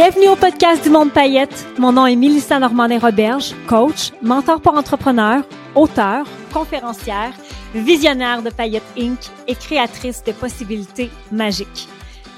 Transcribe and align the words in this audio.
Bienvenue 0.00 0.28
au 0.28 0.36
podcast 0.36 0.84
du 0.84 0.90
Monde 0.90 1.12
Paillette. 1.12 1.66
Mon 1.76 1.90
nom 1.90 2.06
est 2.06 2.14
Mélissa 2.14 2.60
Normandin-Roberge, 2.60 3.52
coach, 3.66 4.12
mentor 4.22 4.60
pour 4.60 4.74
entrepreneurs, 4.74 5.42
auteur, 5.74 6.24
conférencière, 6.52 7.32
visionnaire 7.74 8.42
de 8.42 8.50
Paillette 8.50 8.84
Inc. 8.96 9.18
et 9.48 9.56
créatrice 9.56 10.22
de 10.22 10.30
possibilités 10.30 11.10
magiques. 11.32 11.88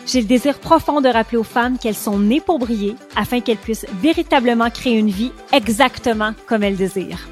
J'ai 0.07 0.23
le 0.23 0.27
désir 0.27 0.59
profond 0.59 1.03
de 1.03 1.11
rappeler 1.11 1.37
aux 1.37 1.43
femmes 1.45 1.77
qu'elles 1.77 1.95
sont 1.95 2.19
nées 2.19 2.41
pour 2.41 2.59
briller 2.59 2.97
afin 3.15 3.41
qu'elles 3.41 3.59
puissent 3.59 3.87
véritablement 4.01 4.71
créer 4.71 4.97
une 4.97 5.11
vie 5.11 5.33
exactement 5.53 6.33
comme 6.47 6.63
elles 6.63 6.79
désirent. 6.79 7.29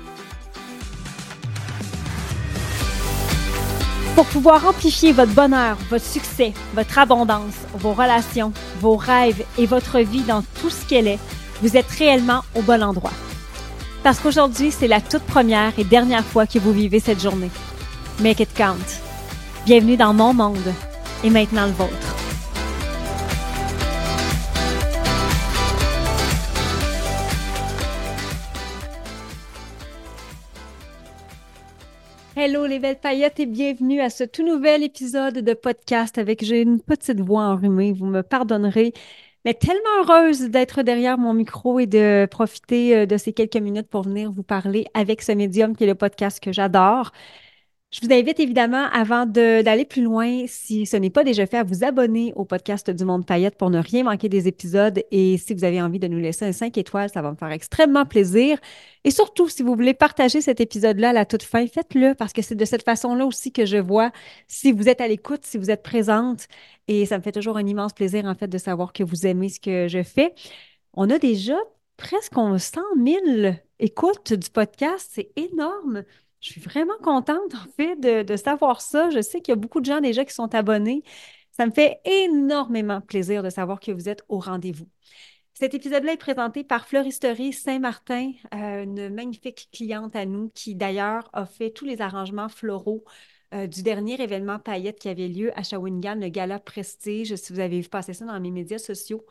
Pour 4.19 4.27
pouvoir 4.27 4.67
amplifier 4.67 5.13
votre 5.13 5.31
bonheur, 5.31 5.79
votre 5.91 6.05
succès, 6.05 6.53
votre 6.75 6.99
abondance, 6.99 7.55
vos 7.75 7.93
relations, 7.93 8.53
vos 8.81 8.97
rêves 8.97 9.45
et 9.57 9.65
votre 9.65 10.01
vie 10.01 10.23
dans 10.23 10.43
tout 10.61 10.71
ce 10.71 10.85
qu'elle 10.89 11.07
est, 11.07 11.21
vous 11.63 11.77
êtes 11.77 11.89
réellement 11.89 12.41
au 12.57 12.63
bon 12.63 12.83
endroit. 12.83 13.13
Parce 14.03 14.19
qu'aujourd'hui, 14.19 14.73
c'est 14.73 14.89
la 14.89 15.01
toute 15.01 15.23
première 15.23 15.79
et 15.79 15.85
dernière 15.85 16.25
fois 16.25 16.49
que 16.49 16.59
vous 16.59 16.73
vivez 16.73 16.99
cette 16.99 17.23
journée. 17.23 17.53
Make 18.19 18.41
it 18.41 18.53
count. 18.57 18.75
Bienvenue 19.65 19.97
dans 19.97 20.15
mon 20.15 20.35
monde 20.35 20.75
et 21.23 21.31
maintenant 21.31 21.67
le 21.67 21.73
vôtre. 21.73 22.08
Hello 32.49 32.65
les 32.65 32.79
belles 32.79 32.99
paillettes 32.99 33.41
et 33.41 33.45
bienvenue 33.45 34.01
à 34.01 34.09
ce 34.09 34.25
tout 34.25 34.43
nouvel 34.43 34.83
épisode 34.83 35.35
de 35.35 35.53
podcast 35.53 36.17
avec 36.17 36.43
j'ai 36.43 36.63
une 36.63 36.81
petite 36.81 37.21
voix 37.21 37.43
enrhumée, 37.43 37.93
vous 37.93 38.07
me 38.07 38.23
pardonnerez, 38.23 38.95
mais 39.45 39.53
tellement 39.53 39.83
heureuse 40.03 40.49
d'être 40.49 40.81
derrière 40.81 41.19
mon 41.19 41.35
micro 41.35 41.79
et 41.79 41.87
de 41.87 42.27
profiter 42.31 42.97
euh, 42.97 43.05
de 43.05 43.19
ces 43.19 43.35
quelques 43.35 43.59
minutes 43.59 43.89
pour 43.89 44.01
venir 44.01 44.33
vous 44.33 44.43
parler 44.43 44.87
avec 44.95 45.21
ce 45.21 45.33
médium 45.33 45.77
qui 45.77 45.85
est 45.85 45.89
le 45.89 45.95
podcast 45.95 46.43
que 46.43 46.51
j'adore. 46.51 47.13
Je 47.91 48.01
vous 48.07 48.13
invite 48.13 48.39
évidemment, 48.39 48.85
avant 48.93 49.25
d'aller 49.25 49.87
plus 49.87 50.03
loin, 50.03 50.45
si 50.47 50.85
ce 50.85 50.99
n'est 50.99 51.09
pas 51.09 51.25
déjà 51.25 51.47
fait, 51.47 51.57
à 51.57 51.63
vous 51.65 51.85
abonner 51.85 52.35
au 52.37 52.45
podcast 52.45 52.91
du 52.91 53.03
Monde 53.07 53.25
Paillette 53.25 53.57
pour 53.57 53.71
ne 53.71 53.79
rien 53.79 54.05
manquer 54.05 54.29
des 54.29 54.47
épisodes. 54.47 55.03
Et 55.11 55.39
si 55.39 55.55
vous 55.55 55.65
avez 55.65 55.81
envie 55.81 55.99
de 55.99 56.07
nous 56.07 56.19
laisser 56.19 56.45
un 56.45 56.53
5 56.53 56.77
étoiles, 56.77 57.09
ça 57.09 57.23
va 57.23 57.31
me 57.31 57.37
faire 57.37 57.51
extrêmement 57.51 58.05
plaisir. 58.05 58.59
Et 59.05 59.11
surtout, 59.11 59.49
si 59.49 59.63
vous 59.63 59.75
voulez 59.75 59.95
partager 59.95 60.43
cet 60.43 60.61
épisode-là 60.61 61.11
à 61.11 61.13
la 61.15 61.25
toute 61.25 61.43
fin, 61.43 61.67
faites-le 61.67 62.15
parce 62.15 62.35
que 62.35 62.43
c'est 62.43 62.55
de 62.55 62.65
cette 62.67 62.83
façon-là 62.83 63.25
aussi 63.25 63.53
que 63.53 63.65
je 63.65 63.79
vois 63.79 64.13
si 64.49 64.71
vous 64.71 64.91
êtes 64.91 65.01
à 65.01 65.09
l'écoute, 65.09 65.47
si 65.47 65.57
vous 65.57 65.71
êtes 65.71 65.83
présente. 65.83 66.47
Et 66.89 67.07
ça 67.07 67.17
me 67.17 67.23
fait 67.23 67.33
toujours 67.33 67.57
un 67.57 67.67
immense 67.67 67.95
plaisir, 67.95 68.27
en 68.27 68.35
fait, 68.35 68.49
de 68.49 68.59
savoir 68.59 68.93
que 68.93 69.03
vous 69.03 69.27
aimez 69.27 69.49
ce 69.49 69.61
que 69.61 69.89
je 69.89 70.03
fais. 70.03 70.35
On 70.93 71.09
a 71.09 71.19
déjà 71.19 71.57
presque 71.97 72.35
100 72.35 72.81
000 73.03 73.55
écoutes 73.79 74.35
du 74.35 74.51
podcast. 74.51 75.09
C'est 75.11 75.31
énorme. 75.37 76.05
Je 76.41 76.51
suis 76.53 76.61
vraiment 76.61 76.97
contente, 77.03 77.55
en 77.55 77.71
fait, 77.77 77.97
de, 77.97 78.37
savoir 78.37 78.81
ça. 78.81 79.11
Je 79.11 79.21
sais 79.21 79.41
qu'il 79.41 79.53
y 79.53 79.57
a 79.57 79.57
beaucoup 79.57 79.81
de 79.81 79.87
gens 79.87 80.01
déjà 80.01 80.25
qui 80.25 80.35
sont 80.35 80.55
abonnés. 80.55 81.03
Ça 81.53 81.67
me 81.67 81.73
fait 81.73 82.01
énormément 82.05 83.01
plaisir 83.01 83.43
de 83.43 83.51
savoir 83.51 83.81
que 83.81 83.91
vous 83.91 84.09
êtes 84.09 84.25
au 84.29 84.39
rendez-vous. 84.39 84.89
Cet 85.55 85.75
épisode-là 85.75 86.13
est 86.13 86.17
présenté 86.17 86.63
par 86.63 86.87
Fleuristerie 86.87 87.53
Saint-Martin, 87.53 88.31
euh, 88.55 88.85
une 88.85 89.13
magnifique 89.13 89.69
cliente 89.73 90.15
à 90.15 90.25
nous 90.25 90.51
qui 90.55 90.77
d'ailleurs 90.77 91.29
a 91.33 91.47
fait 91.47 91.71
tous 91.71 91.85
les 91.85 92.01
arrangements 92.01 92.49
floraux 92.49 93.03
euh, 93.55 93.67
du 93.67 93.83
dernier 93.83 94.21
événement 94.23 94.61
paillette 94.61 95.01
qui 95.01 95.09
avait 95.09 95.27
lieu 95.27 95.51
à 95.59 95.65
Shawinigan, 95.65 96.15
le 96.15 96.29
Gala 96.29 96.61
Prestige, 96.61 97.35
si 97.35 97.53
vous 97.53 97.59
avez 97.59 97.81
vu 97.81 97.89
passer 97.89 98.13
ça 98.15 98.25
dans 98.25 98.39
mes 98.39 98.53
médias 98.53 98.79
sociaux. 98.79 99.27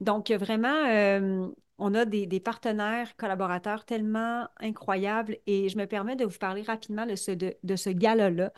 Donc, 0.00 0.30
vraiment, 0.30 0.86
euh, 0.86 1.48
on 1.78 1.94
a 1.94 2.04
des, 2.04 2.40
partenaires, 2.40 3.16
collaborateurs 3.16 3.84
tellement 3.84 4.48
incroyables 4.60 5.38
et 5.46 5.68
je 5.68 5.78
me 5.78 5.86
permets 5.86 6.16
de 6.16 6.24
vous 6.24 6.38
parler 6.38 6.62
rapidement 6.62 7.06
de 7.06 7.16
ce, 7.16 7.90
gala-là 7.90 8.52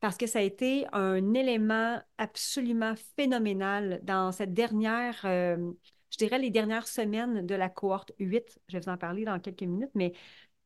parce 0.00 0.16
que 0.16 0.26
ça 0.26 0.38
a 0.38 0.42
été 0.42 0.86
un 0.92 1.34
élément 1.34 2.00
absolument 2.18 2.94
phénoménal 3.16 4.00
dans 4.02 4.32
cette 4.32 4.54
dernière, 4.54 5.20
euh, 5.24 5.72
je 6.10 6.16
dirais 6.16 6.38
les 6.38 6.50
dernières 6.50 6.88
semaines 6.88 7.46
de 7.46 7.54
la 7.54 7.68
cohorte 7.68 8.12
8. 8.18 8.60
Je 8.68 8.76
vais 8.76 8.80
vous 8.80 8.88
en 8.88 8.96
parler 8.96 9.24
dans 9.24 9.38
quelques 9.40 9.62
minutes, 9.62 9.90
mais 9.94 10.12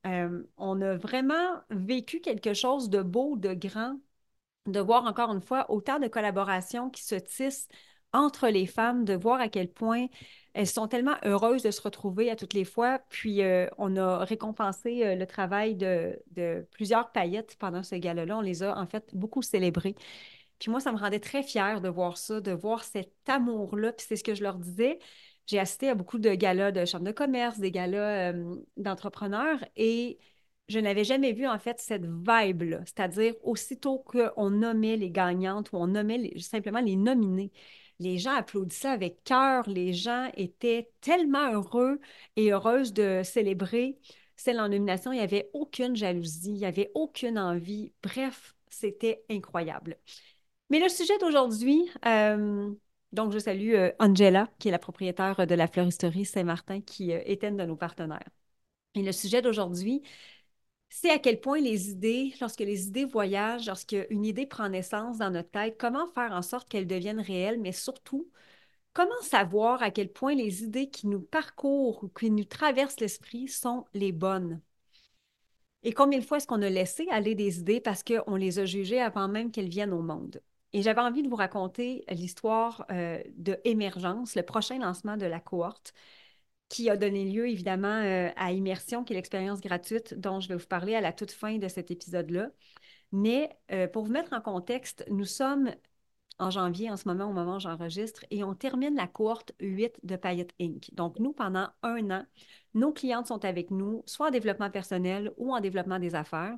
euh, 0.06 0.42
on 0.56 0.80
a 0.82 0.96
vraiment 0.96 1.62
vécu 1.70 2.20
quelque 2.20 2.54
chose 2.54 2.90
de 2.90 3.02
beau, 3.02 3.36
de 3.36 3.54
grand, 3.54 3.98
de 4.66 4.80
voir 4.80 5.04
encore 5.04 5.32
une 5.32 5.40
fois 5.40 5.70
autant 5.70 5.98
de 5.98 6.08
collaborations 6.08 6.90
qui 6.90 7.02
se 7.02 7.14
tissent 7.14 7.68
entre 8.14 8.48
les 8.48 8.66
femmes, 8.66 9.04
de 9.04 9.14
voir 9.14 9.40
à 9.40 9.48
quel 9.48 9.68
point 9.70 10.06
elles 10.54 10.68
sont 10.68 10.88
tellement 10.88 11.16
heureuses 11.24 11.62
de 11.62 11.70
se 11.70 11.82
retrouver 11.82 12.30
à 12.30 12.36
toutes 12.36 12.54
les 12.54 12.64
fois. 12.64 13.00
Puis, 13.10 13.42
euh, 13.42 13.66
on 13.76 13.96
a 13.96 14.24
récompensé 14.24 15.04
euh, 15.04 15.16
le 15.16 15.26
travail 15.26 15.74
de, 15.74 16.16
plusieurs 16.70 17.12
paillettes 17.12 17.56
pendant 17.58 17.82
ce 17.82 17.96
gala-là. 17.96 18.38
On 18.38 18.40
les 18.40 18.62
a 18.62 18.78
en 18.78 18.86
fait 18.86 19.14
beaucoup 19.14 19.42
célébrés. 19.42 19.96
Puis 20.60 20.70
moi, 20.70 20.80
ça 20.80 20.92
me 20.92 20.98
rendait 20.98 21.20
très 21.20 21.42
fière 21.42 21.80
de 21.80 21.88
voir 21.88 22.16
ça, 22.16 22.40
de 22.40 22.52
voir 22.52 22.84
cet 22.84 23.12
amour-là. 23.28 23.92
Puis 23.92 24.06
c'est 24.08 24.16
ce 24.16 24.24
que 24.24 24.34
je 24.34 24.42
leur 24.44 24.58
disais. 24.58 24.98
J'ai 25.46 25.58
assisté 25.58 25.90
à 25.90 25.94
beaucoup 25.94 26.18
de 26.18 26.30
galas 26.34 26.70
de 26.72 26.84
chambres 26.84 27.04
de 27.04 27.12
commerce, 27.12 27.58
des 27.58 27.70
galas 27.70 28.32
d'entrepreneurs 28.76 29.58
et 29.76 30.18
je 30.68 30.78
n'avais 30.78 31.04
jamais 31.04 31.32
vu 31.32 31.46
en 31.46 31.58
fait 31.58 31.80
cette 31.80 32.06
vibe-là. 32.06 32.80
C'est-à-dire, 32.86 33.34
aussitôt 33.42 33.98
qu'on 33.98 34.50
nommait 34.50 34.96
les 34.96 35.10
gagnantes 35.10 35.72
ou 35.72 35.76
on 35.76 35.88
nommait 35.88 36.32
simplement 36.38 36.80
les 36.80 36.96
nominés, 36.96 37.52
les 37.98 38.18
gens 38.18 38.34
applaudissaient 38.34 38.88
avec 38.88 39.22
cœur, 39.24 39.68
les 39.68 39.92
gens 39.92 40.30
étaient 40.36 40.90
tellement 41.00 41.52
heureux 41.52 42.00
et 42.36 42.50
heureuses 42.52 42.92
de 42.92 43.22
célébrer 43.24 43.98
celle 44.36 44.60
en 44.60 44.68
nomination. 44.68 45.12
Il 45.12 45.16
n'y 45.16 45.22
avait 45.22 45.50
aucune 45.52 45.96
jalousie, 45.96 46.50
il 46.50 46.58
n'y 46.58 46.66
avait 46.66 46.90
aucune 46.94 47.38
envie. 47.38 47.92
Bref, 48.02 48.54
c'était 48.68 49.24
incroyable. 49.30 49.96
Mais 50.70 50.80
le 50.80 50.88
sujet 50.88 51.16
d'aujourd'hui, 51.18 51.88
euh, 52.06 52.70
donc 53.12 53.32
je 53.32 53.38
salue 53.38 53.74
euh, 53.74 53.92
Angela, 54.00 54.48
qui 54.58 54.68
est 54.68 54.72
la 54.72 54.78
propriétaire 54.78 55.46
de 55.46 55.54
la 55.54 55.66
fleuristerie 55.68 56.24
Saint-Martin, 56.24 56.80
qui 56.80 57.12
euh, 57.12 57.20
est 57.24 57.44
une 57.44 57.56
de 57.56 57.64
nos 57.64 57.76
partenaires. 57.76 58.28
Et 58.94 59.02
le 59.02 59.12
sujet 59.12 59.42
d'aujourd'hui, 59.42 60.02
c'est 60.96 61.10
à 61.10 61.18
quel 61.18 61.40
point 61.40 61.60
les 61.60 61.90
idées, 61.90 62.32
lorsque 62.40 62.60
les 62.60 62.86
idées 62.86 63.04
voyagent, 63.04 63.66
lorsque 63.66 63.96
une 64.10 64.24
idée 64.24 64.46
prend 64.46 64.68
naissance 64.68 65.18
dans 65.18 65.30
notre 65.30 65.50
tête, 65.50 65.76
comment 65.76 66.06
faire 66.06 66.30
en 66.30 66.40
sorte 66.40 66.68
qu'elles 66.68 66.86
deviennent 66.86 67.20
réelles, 67.20 67.60
mais 67.60 67.72
surtout, 67.72 68.30
comment 68.92 69.20
savoir 69.22 69.82
à 69.82 69.90
quel 69.90 70.12
point 70.12 70.36
les 70.36 70.62
idées 70.62 70.90
qui 70.90 71.08
nous 71.08 71.20
parcourent 71.20 72.04
ou 72.04 72.08
qui 72.08 72.30
nous 72.30 72.44
traversent 72.44 73.00
l'esprit 73.00 73.48
sont 73.48 73.86
les 73.92 74.12
bonnes? 74.12 74.60
Et 75.82 75.92
combien 75.92 76.20
de 76.20 76.24
fois 76.24 76.36
est-ce 76.36 76.46
qu'on 76.46 76.62
a 76.62 76.70
laissé 76.70 77.08
aller 77.10 77.34
des 77.34 77.58
idées 77.58 77.80
parce 77.80 78.04
qu'on 78.04 78.36
les 78.36 78.60
a 78.60 78.64
jugées 78.64 79.00
avant 79.00 79.26
même 79.26 79.50
qu'elles 79.50 79.68
viennent 79.68 79.92
au 79.92 80.02
monde? 80.02 80.40
Et 80.72 80.82
j'avais 80.82 81.00
envie 81.00 81.24
de 81.24 81.28
vous 81.28 81.34
raconter 81.34 82.04
l'histoire 82.08 82.86
euh, 82.92 83.20
de 83.36 83.58
Émergence, 83.64 84.36
le 84.36 84.44
prochain 84.44 84.78
lancement 84.78 85.16
de 85.16 85.26
la 85.26 85.40
cohorte 85.40 85.92
qui 86.68 86.90
a 86.90 86.96
donné 86.96 87.24
lieu 87.30 87.48
évidemment 87.48 87.88
euh, 88.02 88.30
à 88.36 88.52
Immersion, 88.52 89.04
qui 89.04 89.12
est 89.12 89.16
l'expérience 89.16 89.60
gratuite 89.60 90.14
dont 90.18 90.40
je 90.40 90.48
vais 90.48 90.56
vous 90.56 90.66
parler 90.66 90.94
à 90.94 91.00
la 91.00 91.12
toute 91.12 91.30
fin 91.32 91.58
de 91.58 91.68
cet 91.68 91.90
épisode-là. 91.90 92.50
Mais 93.12 93.50
euh, 93.72 93.88
pour 93.88 94.04
vous 94.04 94.12
mettre 94.12 94.32
en 94.32 94.40
contexte, 94.40 95.04
nous 95.10 95.24
sommes 95.26 95.72
en 96.38 96.50
janvier 96.50 96.90
en 96.90 96.96
ce 96.96 97.08
moment, 97.08 97.26
au 97.30 97.32
moment 97.32 97.56
où 97.56 97.60
j'enregistre, 97.60 98.24
et 98.30 98.44
on 98.44 98.54
termine 98.54 98.96
la 98.96 99.06
cohorte 99.06 99.52
8 99.60 99.98
de 100.02 100.16
Payette 100.16 100.54
Inc. 100.60 100.90
Donc, 100.94 101.18
nous, 101.20 101.32
pendant 101.32 101.68
un 101.82 102.10
an, 102.10 102.26
nos 102.74 102.92
clientes 102.92 103.28
sont 103.28 103.44
avec 103.44 103.70
nous, 103.70 104.02
soit 104.06 104.28
en 104.28 104.30
développement 104.30 104.70
personnel 104.70 105.32
ou 105.36 105.54
en 105.54 105.60
développement 105.60 105.98
des 106.00 106.14
affaires. 106.16 106.56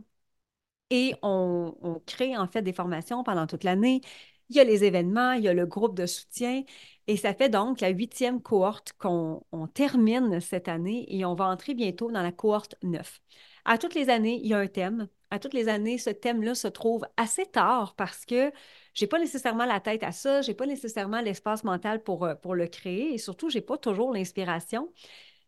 Et 0.90 1.14
on, 1.22 1.76
on 1.82 2.00
crée 2.06 2.36
en 2.36 2.46
fait 2.46 2.62
des 2.62 2.72
formations 2.72 3.24
pendant 3.24 3.46
toute 3.46 3.64
l'année. 3.64 4.00
Il 4.48 4.56
y 4.56 4.60
a 4.60 4.64
les 4.64 4.84
événements, 4.84 5.32
il 5.32 5.44
y 5.44 5.48
a 5.48 5.54
le 5.54 5.66
groupe 5.66 5.96
de 5.96 6.06
soutien. 6.06 6.62
Et 7.08 7.16
ça 7.16 7.34
fait 7.34 7.48
donc 7.48 7.80
la 7.80 7.88
huitième 7.90 8.40
cohorte 8.42 8.92
qu'on 8.98 9.42
termine 9.74 10.40
cette 10.40 10.68
année 10.68 11.06
et 11.08 11.24
on 11.24 11.34
va 11.34 11.46
entrer 11.46 11.74
bientôt 11.74 12.10
dans 12.10 12.22
la 12.22 12.32
cohorte 12.32 12.76
9. 12.82 13.20
À 13.64 13.78
toutes 13.78 13.94
les 13.94 14.08
années, 14.10 14.40
il 14.42 14.48
y 14.48 14.54
a 14.54 14.58
un 14.58 14.66
thème. 14.68 15.08
À 15.30 15.38
toutes 15.40 15.54
les 15.54 15.68
années, 15.68 15.98
ce 15.98 16.10
thème-là 16.10 16.54
se 16.54 16.68
trouve 16.68 17.04
assez 17.16 17.46
tard 17.46 17.94
parce 17.96 18.24
que 18.24 18.52
je 18.94 19.04
n'ai 19.04 19.08
pas 19.08 19.18
nécessairement 19.18 19.64
la 19.66 19.80
tête 19.80 20.04
à 20.04 20.12
ça, 20.12 20.40
je 20.42 20.48
n'ai 20.48 20.54
pas 20.54 20.66
nécessairement 20.66 21.20
l'espace 21.20 21.64
mental 21.64 22.02
pour, 22.02 22.24
euh, 22.24 22.34
pour 22.36 22.54
le 22.54 22.68
créer 22.68 23.14
et 23.14 23.18
surtout, 23.18 23.50
je 23.50 23.56
n'ai 23.58 23.62
pas 23.62 23.76
toujours 23.78 24.12
l'inspiration. 24.12 24.92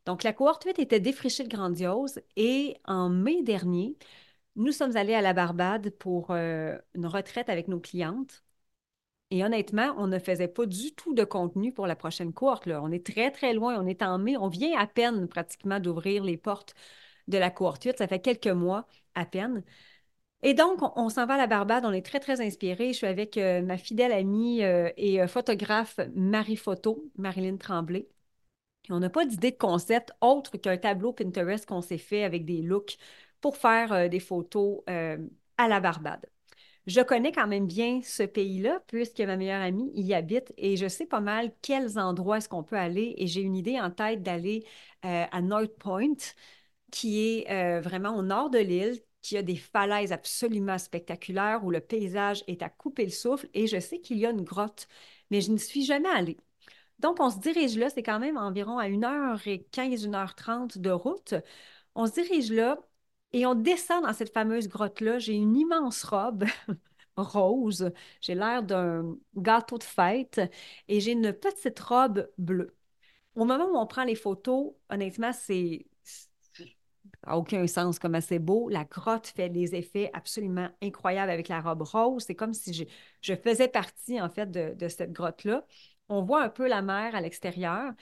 Donc, 0.07 0.23
la 0.25 0.33
cohorte 0.33 0.65
8 0.65 0.79
était 0.81 1.01
défrichée 1.01 1.45
de 1.45 1.49
grandiose 1.49 2.21
et 2.37 2.77
en 2.87 3.09
mai 3.11 3.43
dernier, 3.43 3.97
nous 4.57 4.73
sommes 4.73 4.97
allés 4.97 5.15
à 5.15 5.23
la 5.23 5.33
Barbade 5.35 5.91
pour 5.91 6.31
euh, 6.31 6.77
une 6.95 7.07
retraite 7.07 7.49
avec 7.49 7.69
nos 7.69 7.81
clientes. 7.81 8.43
Et 9.31 9.45
honnêtement, 9.45 9.95
on 9.99 10.07
ne 10.07 10.19
faisait 10.19 10.49
pas 10.49 10.65
du 10.67 10.95
tout 10.95 11.15
de 11.15 11.25
contenu 11.25 11.73
pour 11.73 11.87
la 11.87 11.97
prochaine 11.97 12.33
cohorte. 12.33 12.67
On 12.67 12.91
est 12.91 13.05
très, 13.05 13.31
très 13.31 13.53
loin. 13.53 13.79
On 13.83 13.87
est 13.87 14.03
en 14.03 14.19
mai. 14.19 14.37
On 14.39 14.49
vient 14.49 14.79
à 14.79 14.87
peine 14.87 15.29
pratiquement 15.29 15.81
d'ouvrir 15.81 16.25
les 16.25 16.39
portes 16.39 16.75
de 17.29 17.39
la 17.39 17.51
cohorte 17.51 17.85
8. 17.85 17.99
Ça 17.99 18.09
fait 18.09 18.21
quelques 18.21 18.47
mois 18.49 18.87
à 19.15 19.27
peine. 19.27 19.65
Et 20.43 20.55
donc, 20.55 20.81
on, 20.97 21.09
s'en 21.11 21.27
va 21.27 21.35
à 21.35 21.37
la 21.39 21.47
Barbade. 21.47 21.85
On 21.85 21.93
est 21.93 22.05
très, 22.05 22.21
très 22.21 22.41
inspirés. 22.41 22.93
Je 22.93 22.99
suis 22.99 23.07
avec 23.07 23.37
euh, 23.39 23.63
ma 23.63 23.77
fidèle 23.79 24.13
amie 24.13 24.63
euh, 24.65 24.91
et 24.97 25.21
euh, 25.21 25.27
photographe 25.29 25.99
Marie 26.15 26.57
Photo, 26.57 27.11
Marilyn 27.19 27.57
Tremblay. 27.57 28.09
on 28.91 29.01
n'a 29.01 29.11
pas 29.11 29.27
d'idée 29.27 29.53
de 29.53 29.57
concept 29.59 30.13
autre 30.21 30.57
qu'un 30.59 30.79
tableau 30.79 31.13
Pinterest 31.13 31.67
qu'on 31.67 31.83
s'est 31.83 31.99
fait 31.99 32.25
avec 32.25 32.45
des 32.45 32.63
looks 32.63 32.99
pour 33.41 33.57
faire 33.57 34.09
des 34.11 34.21
photos 34.21 34.83
à 34.87 35.69
la 35.69 35.81
Barbade. 35.81 36.27
Je 36.89 37.01
connais 37.03 37.33
quand 37.33 37.47
même 37.47 37.67
bien 37.67 38.01
ce 38.03 38.23
pays-là 38.25 38.81
puisque 38.87 39.21
ma 39.21 39.37
meilleure 39.37 39.63
amie 39.63 39.91
y 39.95 40.15
habite 40.15 40.53
et 40.57 40.77
je 40.79 40.89
sais 40.89 41.05
pas 41.07 41.21
mal 41.21 41.53
quels 41.63 41.99
endroits 41.99 42.39
est-ce 42.39 42.49
qu'on 42.49 42.65
peut 42.65 42.79
aller 42.79 43.15
et 43.19 43.27
j'ai 43.27 43.43
une 43.43 43.57
idée 43.57 43.79
en 43.81 43.91
tête 43.91 44.23
d'aller 44.23 44.65
euh, 45.05 45.27
à 45.31 45.43
North 45.43 45.77
Point 45.79 46.15
qui 46.93 47.21
est 47.47 47.81
vraiment 47.83 48.17
au 48.17 48.23
nord 48.23 48.51
de 48.51 48.59
l'île, 48.59 49.01
qui 49.23 49.37
a 49.37 49.43
des 49.43 49.57
falaises 49.57 50.13
absolument 50.13 50.79
spectaculaires 50.79 51.65
où 51.65 51.71
le 51.71 51.81
paysage 51.81 52.45
est 52.49 52.63
à 52.63 52.71
couper 52.71 53.05
le 53.05 53.11
souffle 53.13 53.49
et 53.55 53.67
je 53.67 53.81
sais 53.81 54.01
qu'il 54.01 54.19
y 54.19 54.27
a 54.27 54.31
une 54.31 54.43
grotte, 54.45 54.89
mais 55.31 55.41
je 55.43 55.53
n'y 55.53 55.59
suis 55.61 55.85
jamais 55.85 56.09
allée. 56.11 56.39
Donc, 57.01 57.21
on 57.21 57.31
se 57.31 57.39
dirige 57.39 57.77
là, 57.79 57.91
c'est 57.91 58.03
quand 58.03 58.19
même 58.21 58.37
environ 58.39 58.79
à 58.79 58.89
1h15, 58.89 60.07
1h30 60.07 60.79
de 60.79 60.91
route. 60.91 61.35
On 61.95 62.07
se 62.07 62.13
dirige 62.15 62.53
là 62.53 62.79
et 63.33 63.47
on 63.47 63.55
descend 63.55 64.05
dans 64.05 64.13
cette 64.13 64.33
fameuse 64.33 64.69
grotte-là. 64.69 65.19
J'ai 65.19 65.35
une 65.35 65.57
immense 65.57 66.05
robe 66.05 66.45
rose. 67.17 67.91
J'ai 68.21 68.35
l'air 68.35 68.63
d'un 68.63 69.17
gâteau 69.37 69.79
de 69.79 69.85
fête 69.85 70.41
et 70.89 71.01
j'ai 71.01 71.13
une 71.13 71.33
petite 71.33 71.79
robe 71.81 72.29
bleue. 72.39 72.77
Au 73.35 73.45
moment 73.45 73.67
où 73.67 73.77
on 73.77 73.87
prend 73.87 74.05
les 74.05 74.15
photos, 74.15 74.75
honnêtement, 74.91 75.33
c'est 75.33 75.87
n'a 77.27 77.37
aucun 77.37 77.67
sens 77.67 77.99
comme 77.99 78.21
c'est 78.21 78.39
beau. 78.39 78.69
La 78.69 78.85
grotte 78.85 79.29
fait 79.29 79.49
des 79.49 79.75
effets 79.75 80.11
absolument 80.13 80.69
incroyables 80.83 81.31
avec 81.31 81.49
la 81.49 81.61
robe 81.61 81.83
rose. 81.83 82.25
C'est 82.27 82.35
comme 82.35 82.55
si 82.55 82.89
je, 83.23 83.35
faisais 83.35 83.69
partie, 83.69 84.21
en 84.21 84.29
fait, 84.29 84.51
de, 84.51 84.75
de 84.75 84.89
cette 84.89 85.13
grotte-là. 85.13 85.67
On 86.09 86.23
voit 86.23 86.43
un 86.43 86.49
peu 86.49 86.69
la 86.69 86.83
mer 86.83 87.15
à 87.15 87.21
l'extérieur. 87.21 87.93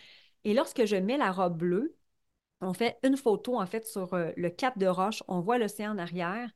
Et 0.44 0.55
lorsque 0.55 0.84
je 0.84 0.96
mets 0.96 1.17
la 1.17 1.32
robe 1.32 1.58
bleue, 1.58 1.96
on 2.61 2.73
fait 2.75 2.99
une 3.03 3.17
photo, 3.17 3.58
en 3.61 3.67
fait, 3.67 3.87
sur 3.87 4.14
euh, 4.14 4.32
le 4.37 4.50
cap 4.50 4.79
de 4.79 4.87
roche. 4.87 5.23
On 5.29 5.41
voit 5.41 5.58
l'océan 5.58 5.93
en 5.94 5.99
arrière 5.99 6.50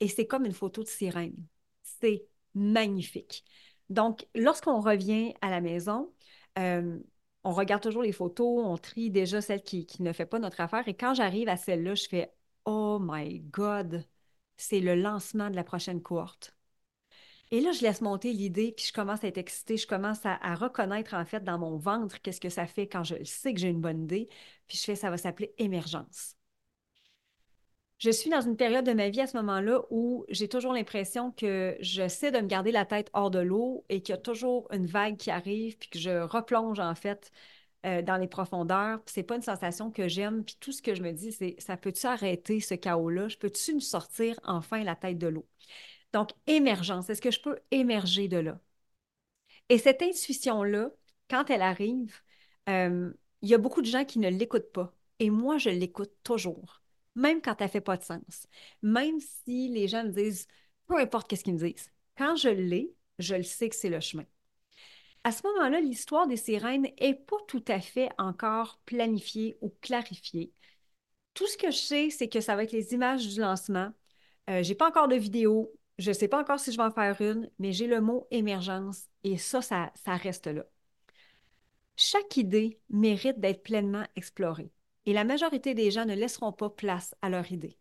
et 0.00 0.08
c'est 0.08 0.26
comme 0.26 0.44
une 0.46 0.52
photo 0.52 0.82
de 0.82 0.88
sirène. 0.88 1.36
C'est 1.82 2.26
magnifique. 2.54 3.44
Donc, 3.90 4.26
lorsqu'on 4.34 4.80
revient 4.80 5.34
à 5.40 5.50
la 5.50 5.60
maison, 5.60 6.12
euh, 6.58 6.98
on 7.44 7.52
regarde 7.52 7.82
toujours 7.82 8.02
les 8.02 8.12
photos, 8.12 8.64
on 8.66 8.76
trie 8.78 9.10
déjà 9.10 9.40
celle 9.40 9.62
qui, 9.62 9.86
qui 9.86 10.02
ne 10.02 10.12
fait 10.12 10.26
pas 10.26 10.38
notre 10.38 10.60
affaire. 10.60 10.86
Et 10.88 10.94
quand 10.96 11.14
j'arrive 11.14 11.48
à 11.48 11.56
celle-là, 11.56 11.94
je 11.94 12.08
fais 12.08 12.32
Oh 12.64 12.98
my 13.00 13.40
God, 13.40 14.04
c'est 14.56 14.80
le 14.80 14.94
lancement 14.94 15.50
de 15.50 15.56
la 15.56 15.64
prochaine 15.64 16.02
cohorte. 16.02 16.54
Et 17.50 17.60
là, 17.60 17.72
je 17.72 17.82
laisse 17.82 18.00
monter 18.02 18.32
l'idée, 18.32 18.72
puis 18.76 18.86
je 18.86 18.92
commence 18.92 19.24
à 19.24 19.28
être 19.28 19.38
excitée, 19.38 19.76
je 19.76 19.86
commence 19.86 20.20
à, 20.24 20.54
reconnaître 20.54 21.14
en 21.14 21.24
fait 21.24 21.44
dans 21.44 21.58
mon 21.58 21.76
ventre 21.76 22.20
qu'est-ce 22.20 22.40
que 22.40 22.50
ça 22.50 22.66
fait 22.66 22.86
quand 22.86 23.04
je 23.04 23.22
sais 23.24 23.54
que 23.54 23.60
j'ai 23.60 23.68
une 23.68 23.80
bonne 23.80 24.02
idée, 24.02 24.28
puis 24.66 24.76
je 24.78 24.84
fais 24.84 24.96
ça 24.96 25.10
va 25.10 25.16
s'appeler 25.16 25.54
émergence. 25.58 26.34
Je 27.98 28.10
suis 28.10 28.30
dans 28.30 28.40
une 28.40 28.56
période 28.56 28.84
de 28.84 28.92
ma 28.92 29.08
vie 29.08 29.20
à 29.20 29.26
ce 29.26 29.36
moment-là 29.38 29.82
où 29.90 30.24
j'ai 30.28 30.48
toujours 30.48 30.72
l'impression 30.72 31.32
que 31.32 31.76
j'essaie 31.80 32.30
de 32.30 32.38
me 32.38 32.46
garder 32.46 32.70
la 32.70 32.84
tête 32.84 33.10
hors 33.12 33.30
de 33.30 33.40
l'eau 33.40 33.84
et 33.88 34.02
qu'il 34.02 34.14
y 34.14 34.18
a 34.18 34.20
toujours 34.20 34.68
une 34.72 34.86
vague 34.86 35.16
qui 35.16 35.30
arrive, 35.32 35.76
puis 35.78 35.88
que 35.88 35.98
je 35.98 36.20
replonge 36.20 36.78
en 36.78 36.94
fait 36.94 37.32
euh, 37.86 38.02
dans 38.02 38.16
les 38.16 38.28
profondeurs. 38.28 39.00
C'est 39.06 39.24
pas 39.24 39.36
une 39.36 39.42
sensation 39.42 39.90
que 39.90 40.06
j'aime. 40.08 40.44
Puis 40.44 40.56
tout 40.60 40.72
ce 40.72 40.82
que 40.82 40.94
je 40.94 41.02
me 41.02 41.12
dis, 41.12 41.32
c'est 41.32 41.56
ça 41.58 41.76
peut-tu 41.76 42.06
arrêter 42.06 42.60
ce 42.60 42.74
chaos-là? 42.74 43.28
Je 43.28 43.36
peux-tu 43.38 43.74
me 43.74 43.80
sortir 43.80 44.38
enfin 44.44 44.84
la 44.84 44.94
tête 44.96 45.18
de 45.18 45.28
l'eau? 45.28 45.46
Donc, 46.12 46.30
émergence, 46.46 47.10
est-ce 47.10 47.20
que 47.22 47.30
je 47.30 47.40
peux 47.40 47.58
émerger 47.70 48.28
de 48.28 48.38
là? 48.38 48.60
Et 49.68 49.78
cette 49.78 50.02
intuition-là, 50.02 50.90
quand 51.30 51.50
elle 51.50 51.62
arrive, 51.62 52.20
euh, 52.68 53.12
il 53.42 53.48
y 53.48 53.54
a 53.54 53.58
beaucoup 53.58 53.82
de 53.82 53.86
gens 53.86 54.04
qui 54.04 54.18
ne 54.18 54.30
l'écoutent 54.30 54.72
pas. 54.72 54.94
Et 55.18 55.30
moi, 55.30 55.58
je 55.58 55.70
l'écoute 55.70 56.12
toujours, 56.22 56.82
même 57.14 57.42
quand 57.42 57.56
elle 57.60 57.66
ne 57.66 57.72
fait 57.72 57.80
pas 57.80 57.96
de 57.96 58.04
sens. 58.04 58.46
Même 58.82 59.20
si 59.20 59.68
les 59.68 59.88
gens 59.88 60.04
me 60.04 60.10
disent, 60.10 60.46
peu 60.86 60.98
importe 60.98 61.34
ce 61.34 61.42
qu'ils 61.44 61.54
me 61.54 61.58
disent. 61.58 61.92
Quand 62.16 62.36
je 62.36 62.48
l'ai, 62.48 62.94
je 63.18 63.34
le 63.34 63.42
sais 63.42 63.68
que 63.68 63.76
c'est 63.76 63.90
le 63.90 64.00
chemin. 64.00 64.24
À 65.24 65.32
ce 65.32 65.46
moment-là, 65.46 65.80
l'histoire 65.80 66.26
des 66.26 66.36
sirènes 66.36 66.88
n'est 67.00 67.14
pas 67.14 67.36
tout 67.48 67.64
à 67.68 67.80
fait 67.80 68.08
encore 68.18 68.80
planifiée 68.86 69.58
ou 69.60 69.70
clarifiée. 69.80 70.52
Tout 71.34 71.46
ce 71.46 71.56
que 71.58 71.70
je 71.70 71.76
sais, 71.78 72.10
c'est 72.10 72.28
que 72.28 72.40
ça 72.40 72.56
va 72.56 72.64
être 72.64 72.72
les 72.72 72.94
images 72.94 73.28
du 73.28 73.40
lancement. 73.40 73.92
Euh, 74.50 74.62
je 74.62 74.68
n'ai 74.70 74.74
pas 74.74 74.88
encore 74.88 75.08
de 75.08 75.16
vidéo. 75.16 75.72
Je 75.98 76.10
ne 76.10 76.14
sais 76.14 76.28
pas 76.28 76.40
encore 76.40 76.60
si 76.60 76.70
je 76.72 76.76
vais 76.76 76.84
en 76.84 76.90
faire 76.90 77.20
une, 77.20 77.50
mais 77.58 77.72
j'ai 77.72 77.86
le 77.86 78.00
mot 78.00 78.26
émergence 78.30 79.06
et 79.24 79.36
ça, 79.36 79.60
ça, 79.60 79.90
reste 80.06 80.46
là. 80.46 80.64
Chaque 81.96 82.36
idée 82.36 82.80
mérite 82.88 83.40
d'être 83.40 83.64
pleinement 83.64 84.04
explorée 84.14 84.70
et 85.06 85.12
la 85.12 85.24
majorité 85.24 85.74
des 85.74 85.90
gens 85.90 86.04
ne 86.04 86.14
laisseront 86.14 86.52
pas 86.52 86.70
place 86.70 87.14
à 87.22 87.28
leur 87.30 87.50
idée. 87.50 87.76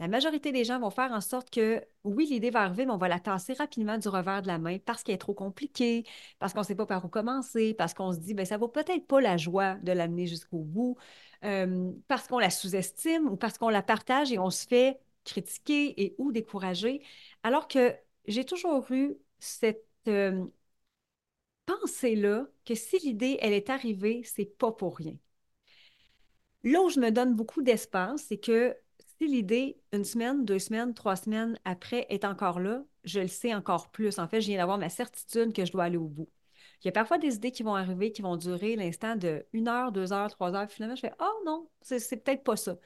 La 0.00 0.08
majorité 0.08 0.50
des 0.50 0.64
gens 0.64 0.80
vont 0.80 0.90
faire 0.90 1.12
en 1.12 1.20
sorte 1.20 1.50
que, 1.50 1.84
oui, 2.02 2.26
l'idée 2.28 2.50
va 2.50 2.62
arriver, 2.62 2.84
mais 2.84 2.92
on 2.92 2.96
va 2.96 3.06
la 3.08 3.20
tasser 3.20 3.52
rapidement 3.52 3.96
du 3.96 4.08
revers 4.08 4.42
de 4.42 4.48
la 4.48 4.58
main 4.58 4.78
parce 4.78 5.04
qu'elle 5.04 5.14
est 5.14 5.18
trop 5.18 5.34
compliquée, 5.34 6.04
parce 6.40 6.52
qu'on 6.52 6.60
ne 6.60 6.64
sait 6.64 6.74
pas 6.74 6.86
par 6.86 7.04
où 7.04 7.08
commencer, 7.08 7.74
parce 7.74 7.94
qu'on 7.94 8.12
se 8.12 8.18
dit, 8.18 8.34
bien, 8.34 8.44
ça 8.44 8.56
vaut 8.56 8.68
peut-être 8.68 9.06
pas 9.06 9.20
la 9.20 9.36
joie 9.36 9.76
de 9.76 9.92
l'amener 9.92 10.26
jusqu'au 10.26 10.58
bout, 10.58 10.96
euh, 11.44 11.92
parce 12.08 12.26
qu'on 12.26 12.40
la 12.40 12.50
sous-estime 12.50 13.28
ou 13.28 13.36
parce 13.36 13.56
qu'on 13.56 13.68
la 13.68 13.82
partage 13.82 14.32
et 14.32 14.38
on 14.38 14.50
se 14.50 14.66
fait 14.66 15.00
critiquer 15.24 16.00
et 16.02 16.14
ou 16.18 16.32
décourager, 16.32 17.02
alors 17.42 17.68
que 17.68 17.94
j'ai 18.26 18.44
toujours 18.44 18.90
eu 18.92 19.16
cette 19.38 19.86
euh, 20.08 20.46
pensée-là 21.66 22.46
que 22.64 22.74
si 22.74 22.98
l'idée, 23.00 23.36
elle 23.42 23.52
est 23.52 23.68
arrivée, 23.70 24.22
c'est 24.24 24.46
pas 24.46 24.72
pour 24.72 24.96
rien. 24.96 25.16
Là 26.62 26.80
où 26.82 26.88
je 26.90 27.00
me 27.00 27.10
donne 27.10 27.34
beaucoup 27.34 27.62
d'espace, 27.62 28.24
c'est 28.28 28.38
que 28.38 28.76
si 29.18 29.26
l'idée, 29.28 29.78
une 29.92 30.04
semaine, 30.04 30.44
deux 30.44 30.58
semaines, 30.58 30.94
trois 30.94 31.16
semaines 31.16 31.58
après, 31.64 32.06
est 32.08 32.24
encore 32.24 32.58
là, 32.60 32.84
je 33.04 33.20
le 33.20 33.28
sais 33.28 33.54
encore 33.54 33.90
plus. 33.90 34.18
En 34.18 34.28
fait, 34.28 34.40
je 34.40 34.46
viens 34.48 34.58
d'avoir 34.58 34.78
ma 34.78 34.88
certitude 34.88 35.52
que 35.52 35.64
je 35.64 35.72
dois 35.72 35.84
aller 35.84 35.96
au 35.98 36.08
bout. 36.08 36.28
Il 36.82 36.86
y 36.86 36.88
a 36.88 36.92
parfois 36.92 37.18
des 37.18 37.36
idées 37.36 37.52
qui 37.52 37.62
vont 37.62 37.74
arriver, 37.74 38.12
qui 38.12 38.22
vont 38.22 38.36
durer 38.36 38.76
l'instant 38.76 39.16
de 39.16 39.46
une 39.52 39.68
heure, 39.68 39.92
deux 39.92 40.12
heures, 40.12 40.30
trois 40.30 40.54
heures. 40.54 40.70
Finalement, 40.70 40.96
je 40.96 41.02
fais 41.02 41.12
Oh 41.20 41.42
non, 41.46 41.68
c'est 41.82 42.22
peut-être 42.24 42.44
pas 42.44 42.56
ça. 42.56 42.76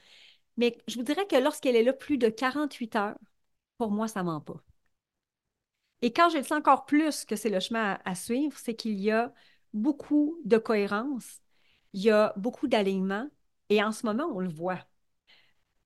Mais 0.58 0.76
je 0.88 0.96
vous 0.96 1.04
dirais 1.04 1.26
que 1.26 1.36
lorsqu'elle 1.36 1.76
est 1.76 1.84
là 1.84 1.94
plus 1.94 2.18
de 2.18 2.28
48 2.28 2.96
heures, 2.96 3.18
pour 3.78 3.90
moi, 3.90 4.08
ça 4.08 4.20
ne 4.22 4.26
ment 4.26 4.40
pas. 4.40 4.62
Et 6.02 6.12
quand 6.12 6.28
je 6.30 6.38
le 6.38 6.44
sens 6.44 6.58
encore 6.58 6.84
plus 6.84 7.24
que 7.24 7.36
c'est 7.36 7.48
le 7.48 7.60
chemin 7.60 7.98
à, 8.04 8.14
suivre, 8.14 8.56
c'est 8.58 8.74
qu'il 8.74 8.98
y 9.00 9.10
a 9.10 9.32
beaucoup 9.72 10.38
de 10.44 10.58
cohérence, 10.58 11.40
il 11.92 12.02
y 12.02 12.10
a 12.10 12.32
beaucoup 12.36 12.68
d'alignement, 12.68 13.28
et 13.68 13.82
en 13.82 13.92
ce 13.92 14.06
moment, 14.06 14.26
on 14.32 14.40
le 14.40 14.48
voit. 14.48 14.84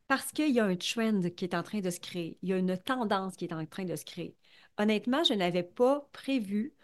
Parce 0.09 0.33
qu'il 0.33 0.50
y 0.50 0.61
a 0.61 0.64
un 0.64 0.76
trend 0.76 1.23
qui 1.37 1.45
est 1.45 1.55
en 1.55 1.62
train 1.62 1.81
de 1.81 1.91
se 1.91 2.00
créer, 2.00 2.38
il 2.43 2.50
y 2.50 2.52
a 2.52 2.59
une 2.59 2.76
tendance 2.79 3.37
qui 3.37 3.45
est 3.47 3.52
en 3.52 3.64
train 3.67 3.85
de 3.85 3.97
se 3.97 4.05
créer. 4.05 4.37
Honnêtement, 4.79 5.25
je 5.25 5.35
n'avais 5.35 5.62
pas 5.62 6.09
prévu 6.12 6.75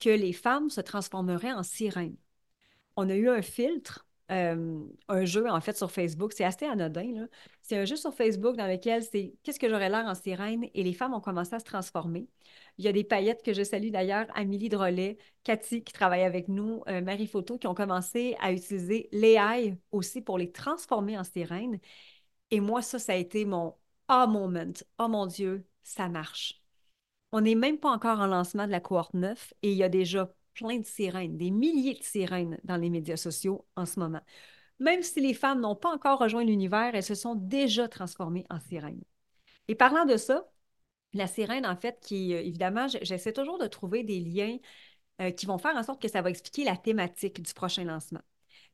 que 0.00 0.10
les 0.10 0.32
femmes 0.32 0.70
se 0.70 0.80
transformeraient 0.80 1.52
en 1.52 1.62
sirènes. 1.62 2.16
On 2.96 3.08
a 3.08 3.14
eu 3.14 3.28
un 3.28 3.42
filtre 3.42 4.07
euh, 4.30 4.84
un 5.08 5.24
jeu, 5.24 5.48
en 5.48 5.60
fait, 5.60 5.76
sur 5.76 5.90
Facebook. 5.90 6.32
C'est 6.32 6.44
assez 6.44 6.66
anodin, 6.66 7.26
C'est 7.62 7.76
un 7.78 7.84
jeu 7.84 7.96
sur 7.96 8.14
Facebook 8.14 8.56
dans 8.56 8.66
lequel 8.66 9.02
c'est 9.02 9.34
qu'est-ce 9.42 9.58
que 9.58 9.68
j'aurais 9.68 9.88
l'air 9.88 10.04
en 10.06 10.14
sirène 10.14 10.66
et 10.74 10.82
les 10.82 10.92
femmes 10.92 11.14
ont 11.14 11.20
commencé 11.20 11.54
à 11.54 11.58
se 11.60 11.64
transformer. 11.64 12.28
Il 12.78 12.84
y 12.84 12.88
a 12.88 12.92
des 12.92 13.04
paillettes 13.04 13.42
que 13.42 13.52
je 13.52 13.62
salue 13.62 13.90
d'ailleurs, 13.90 14.26
Amélie 14.34 14.68
Drolet, 14.68 15.18
Cathy 15.44 15.82
qui 15.82 15.92
travaille 15.92 16.22
avec 16.22 16.48
nous, 16.48 16.82
euh, 16.88 17.00
Marie 17.00 17.26
Photo, 17.26 17.58
qui 17.58 17.66
ont 17.66 17.74
commencé 17.74 18.36
à 18.40 18.52
utiliser 18.52 19.08
l'AI 19.12 19.78
aussi 19.92 20.20
pour 20.22 20.38
les 20.38 20.52
transformer 20.52 21.18
en 21.18 21.24
sirène. 21.24 21.78
Et 22.50 22.60
moi, 22.60 22.82
ça, 22.82 22.98
ça 22.98 23.12
a 23.12 23.16
été 23.16 23.44
mon 23.44 23.74
ah 24.08 24.26
moment. 24.26 24.72
Oh 24.98 25.08
mon 25.08 25.26
Dieu, 25.26 25.66
ça 25.82 26.08
marche. 26.08 26.62
On 27.32 27.40
n'est 27.42 27.54
même 27.54 27.78
pas 27.78 27.90
encore 27.90 28.20
en 28.20 28.26
lancement 28.26 28.66
de 28.66 28.72
la 28.72 28.80
cohorte 28.80 29.14
9 29.14 29.54
et 29.62 29.72
il 29.72 29.76
y 29.78 29.82
a 29.82 29.88
déjà 29.88 30.32
plein 30.58 30.78
de 30.78 30.86
sirènes, 30.86 31.36
des 31.36 31.50
milliers 31.50 31.94
de 31.94 32.02
sirènes 32.02 32.58
dans 32.64 32.76
les 32.76 32.90
médias 32.90 33.16
sociaux 33.16 33.66
en 33.76 33.86
ce 33.86 34.00
moment. 34.00 34.20
Même 34.80 35.02
si 35.02 35.20
les 35.20 35.34
femmes 35.34 35.60
n'ont 35.60 35.76
pas 35.76 35.92
encore 35.92 36.18
rejoint 36.18 36.44
l'univers, 36.44 36.94
elles 36.94 37.02
se 37.02 37.14
sont 37.14 37.34
déjà 37.34 37.88
transformées 37.88 38.46
en 38.50 38.60
sirènes. 38.60 39.02
Et 39.68 39.74
parlant 39.74 40.04
de 40.04 40.16
ça, 40.16 40.48
la 41.14 41.26
sirène, 41.26 41.66
en 41.66 41.76
fait, 41.76 41.98
qui, 42.00 42.34
euh, 42.34 42.40
évidemment, 42.40 42.86
j'essaie 42.88 43.32
toujours 43.32 43.58
de 43.58 43.66
trouver 43.66 44.04
des 44.04 44.20
liens 44.20 44.58
euh, 45.20 45.30
qui 45.30 45.46
vont 45.46 45.58
faire 45.58 45.76
en 45.76 45.82
sorte 45.82 46.00
que 46.02 46.08
ça 46.08 46.22
va 46.22 46.30
expliquer 46.30 46.64
la 46.64 46.76
thématique 46.76 47.42
du 47.42 47.54
prochain 47.54 47.84
lancement. 47.84 48.20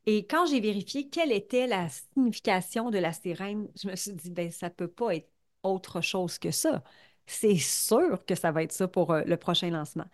Et 0.07 0.27
quand 0.27 0.47
j'ai 0.47 0.61
vérifié 0.61 1.09
quelle 1.09 1.33
était 1.33 1.67
la 1.67 1.89
signification 1.89 2.91
de 2.91 2.99
la 2.99 3.13
sirène, 3.13 3.69
je 3.81 3.89
me 3.89 3.97
suis 3.97 4.13
dit, 4.13 4.31
ben 4.31 4.51
ça 4.51 4.69
ne 4.69 4.75
peut 4.75 4.89
pas 4.89 5.15
être 5.17 5.31
autre 5.63 6.01
chose 6.03 6.39
que 6.39 6.51
ça 6.51 6.83
c'est 7.27 7.57
sûr 7.57 8.25
que 8.27 8.35
ça 8.35 8.53
va 8.53 8.63
être 8.63 8.73
ça 8.73 8.89
pour 8.89 9.13
euh, 9.13 9.23
le 9.27 9.37
prochain 9.37 9.71
lancement. 9.71 10.07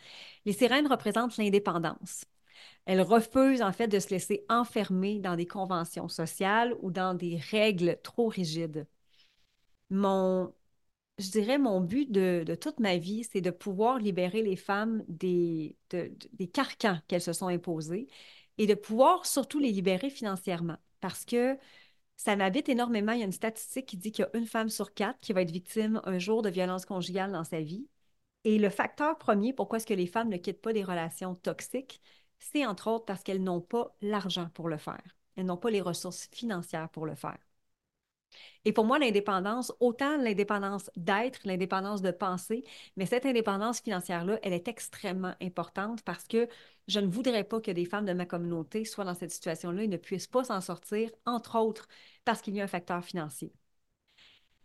Les 0.45 0.53
sirènes 0.53 0.87
représentent 0.87 1.37
l'indépendance. 1.37 2.25
Elles 2.87 3.03
refusent 3.03 3.63
en 3.63 3.73
fait 3.73 3.89
de 3.89 3.99
se 3.99 4.11
laisser 4.11 4.45
enfermer 4.49 5.21
dans 5.21 5.37
des 5.37 5.47
conventions 5.47 6.09
sociales 6.09 6.75
ou 6.81 6.91
dans 6.91 7.15
des 7.15 7.37
règles 7.37 7.99
trop 8.03 8.29
rigides. 8.29 8.87
Mon, 9.91 10.55
je 11.19 11.31
dirais, 11.31 11.59
mon 11.59 11.81
but 11.81 12.11
de, 12.11 12.57
toute 12.61 12.81
ma 12.81 12.97
vie, 12.99 13.25
c'est 13.25 13.41
de 13.41 13.51
pouvoir 13.51 13.99
libérer 13.99 14.43
les 14.43 14.57
femmes 14.57 15.05
des, 15.09 15.77
des 15.91 16.49
carcans 16.49 16.99
qu'elles 17.09 17.23
se 17.23 17.33
sont 17.33 17.49
imposés 17.49 18.09
et 18.59 18.67
de 18.67 18.75
pouvoir 18.75 19.27
surtout 19.27 19.59
les 19.59 19.73
libérer 19.73 20.11
financièrement. 20.11 20.79
Parce 21.01 21.25
que 21.25 21.57
ça 22.21 22.37
m'habite 22.37 22.69
énormément. 22.69 23.13
Il 23.13 23.21
y 23.21 23.23
a 23.23 23.27
une 23.27 23.33
statistique 23.33 23.87
qui 23.87 23.97
dit 23.97 24.13
qu'il 24.13 24.27
y 24.27 24.37
a 24.37 24.39
une 24.39 24.47
femme 24.47 24.69
sur 24.69 24.93
quatre 24.93 25.19
qui 25.21 25.33
va 25.33 25.41
être 25.41 25.51
victime 25.51 26.03
un 26.05 26.19
jour 26.19 26.43
de 26.43 26.51
violence 26.51 26.85
conjugale 26.85 27.33
dans 27.33 27.45
sa 27.45 27.61
vie. 27.63 27.89
Et 28.45 28.59
le 28.59 28.69
facteur 28.69 29.17
premier, 29.17 29.55
pourquoi 29.55 29.79
est-ce 29.79 29.87
que 29.87 29.95
les 29.95 30.07
femmes 30.07 30.29
ne 30.29 30.37
quittent 30.37 30.61
pas 30.61 30.75
des 30.75 30.85
relations 30.85 31.35
toxiques, 31.35 32.03
c'est 32.39 32.67
entre 32.67 32.89
autres 32.89 33.07
parce 33.07 33.23
qu'elles 33.23 33.43
n'ont 33.43 33.63
pas 33.63 33.97
l'argent 34.03 34.51
pour 34.53 34.69
le 34.69 34.77
faire. 34.77 35.17
Elles 35.37 35.47
n'ont 35.47 35.57
pas 35.57 35.71
les 35.71 35.81
ressources 35.81 36.29
financières 36.31 36.91
pour 36.91 37.07
le 37.07 37.15
faire. 37.15 37.39
Et 38.65 38.73
pour 38.73 38.85
moi, 38.85 38.99
l'indépendance, 38.99 39.73
autant 39.81 40.17
l'indépendance 40.19 40.91
d'être, 40.97 41.41
l'indépendance 41.45 42.03
de 42.03 42.11
penser, 42.11 42.65
mais 42.97 43.07
cette 43.07 43.27
indépendance 43.27 43.81
financière-là, 43.81 44.39
elle 44.43 44.53
est 44.53 44.69
extrêmement 44.69 45.35
importante 45.41 46.03
parce 46.03 46.27
que 46.27 46.49
je 46.89 47.01
ne 47.01 47.07
voudrais 47.07 47.45
pas 47.45 47.61
que 47.61 47.71
des 47.71 47.85
femmes 47.87 48.07
de 48.07 48.13
ma 48.13 48.27
communauté 48.27 48.85
soient 48.85 49.05
dans 49.05 49.15
cette 49.15 49.31
situation-là 49.31 49.85
et 49.85 49.89
ne 49.89 49.97
puissent 49.97 50.27
pas 50.27 50.45
s'en 50.45 50.61
sortir, 50.61 51.11
entre 51.27 51.59
autres 51.59 51.89
parce 52.25 52.43
qu'il 52.43 52.55
y 52.55 52.61
a 52.61 52.65
un 52.65 52.69
facteur 52.69 53.05
financier. 53.05 53.53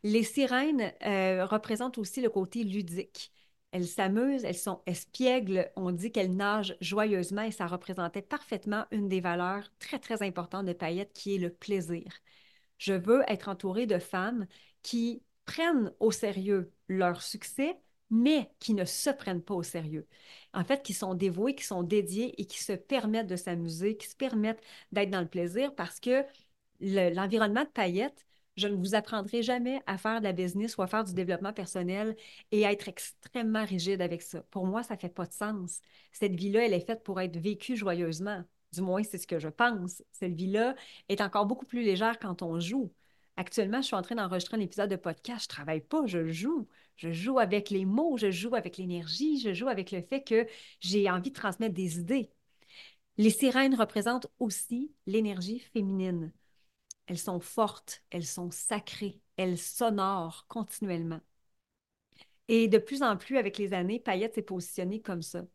Les 0.03 0.23
sirènes 0.23 0.93
euh, 1.05 1.45
représentent 1.45 1.97
aussi 1.97 2.21
le 2.21 2.29
côté 2.29 2.63
ludique. 2.63 3.31
Elles 3.71 3.87
s'amusent, 3.87 4.45
elles 4.45 4.55
sont 4.57 4.81
espiègles, 4.85 5.69
on 5.75 5.91
dit 5.91 6.11
qu'elles 6.11 6.35
nagent 6.35 6.77
joyeusement 6.79 7.41
et 7.41 7.51
ça 7.51 7.67
représentait 7.67 8.21
parfaitement 8.21 8.85
une 8.91 9.09
des 9.09 9.19
valeurs 9.19 9.69
très, 9.79 9.99
très 9.99 10.21
importantes 10.23 10.65
de 10.65 10.73
Paillette 10.73 11.11
qui 11.13 11.35
est 11.35 11.39
le 11.39 11.49
plaisir. 11.49 12.03
Je 12.77 12.93
veux 12.93 13.23
être 13.27 13.49
entourée 13.49 13.85
de 13.85 13.99
femmes 13.99 14.47
qui 14.81 15.23
prennent 15.45 15.93
au 15.99 16.11
sérieux 16.11 16.71
leur 16.87 17.21
succès, 17.21 17.77
mais 18.09 18.51
qui 18.59 18.73
ne 18.73 18.85
se 18.85 19.09
prennent 19.09 19.41
pas 19.41 19.55
au 19.55 19.63
sérieux. 19.63 20.07
En 20.53 20.63
fait, 20.63 20.83
qui 20.83 20.93
sont 20.93 21.15
dévouées, 21.15 21.55
qui 21.55 21.63
sont 21.63 21.83
dédiées 21.83 22.39
et 22.39 22.45
qui 22.45 22.63
se 22.63 22.73
permettent 22.73 23.27
de 23.27 23.35
s'amuser, 23.35 23.97
qui 23.97 24.07
se 24.07 24.15
permettent 24.15 24.61
d'être 24.91 25.09
dans 25.09 25.21
le 25.21 25.27
plaisir 25.27 25.73
parce 25.75 25.99
que 25.99 26.23
l'environnement 26.79 27.63
de 27.63 27.69
paillettes, 27.69 28.25
je 28.57 28.67
ne 28.67 28.75
vous 28.75 28.95
apprendrai 28.95 29.43
jamais 29.43 29.81
à 29.85 29.97
faire 29.97 30.19
de 30.19 30.25
la 30.25 30.31
business 30.33 30.77
ou 30.77 30.81
à 30.81 30.87
faire 30.87 31.03
du 31.03 31.13
développement 31.13 31.53
personnel 31.53 32.15
et 32.51 32.65
à 32.65 32.71
être 32.71 32.87
extrêmement 32.87 33.65
rigide 33.65 34.01
avec 34.01 34.21
ça. 34.21 34.41
Pour 34.51 34.65
moi, 34.65 34.83
ça 34.83 34.95
ne 34.95 34.99
fait 34.99 35.09
pas 35.09 35.25
de 35.25 35.33
sens. 35.33 35.81
Cette 36.11 36.35
vie-là, 36.35 36.65
elle 36.65 36.73
est 36.73 36.85
faite 36.85 37.03
pour 37.03 37.19
être 37.19 37.37
vécue 37.37 37.75
joyeusement. 37.75 38.43
Du 38.75 38.81
moins, 38.81 39.03
c'est 39.03 39.17
ce 39.17 39.27
que 39.27 39.39
je 39.39 39.47
pense. 39.49 40.03
Cette 40.11 40.33
vie-là 40.33 40.75
est 41.09 41.21
encore 41.21 41.45
beaucoup 41.45 41.65
plus 41.65 41.83
légère 41.83 42.19
quand 42.19 42.41
on 42.41 42.59
joue. 42.59 42.91
Actuellement, 43.37 43.81
je 43.81 43.87
suis 43.87 43.95
en 43.95 44.01
train 44.01 44.15
d'enregistrer 44.15 44.57
un 44.57 44.61
épisode 44.61 44.89
de 44.89 44.95
podcast. 44.95 45.41
Je 45.41 45.53
ne 45.53 45.55
travaille 45.55 45.81
pas, 45.81 46.05
je 46.05 46.27
joue. 46.27 46.67
Je 46.97 47.11
joue 47.11 47.39
avec 47.39 47.69
les 47.69 47.85
mots, 47.85 48.17
je 48.17 48.31
joue 48.31 48.55
avec 48.55 48.77
l'énergie, 48.77 49.39
je 49.39 49.53
joue 49.53 49.67
avec 49.67 49.91
le 49.91 50.01
fait 50.01 50.23
que 50.23 50.47
j'ai 50.79 51.09
envie 51.09 51.31
de 51.31 51.35
transmettre 51.35 51.73
des 51.73 51.99
idées. 51.99 52.31
Les 53.17 53.29
sirènes 53.29 53.75
représentent 53.75 54.27
aussi 54.39 54.91
l'énergie 55.05 55.59
féminine. 55.59 56.31
Elles 57.07 57.19
sont 57.19 57.39
fortes, 57.39 58.03
elles 58.11 58.25
sont 58.25 58.51
sacrées, 58.51 59.21
elles 59.37 59.57
s'honorent 59.57 60.45
continuellement. 60.47 61.21
Et 62.47 62.67
de 62.67 62.77
plus 62.77 63.01
en 63.03 63.17
plus, 63.17 63.37
avec 63.37 63.57
les 63.57 63.73
années, 63.73 63.99
Payette 63.99 64.35
s'est 64.35 64.41
positionnée 64.41 65.01
comme 65.01 65.21
ça. 65.21 65.45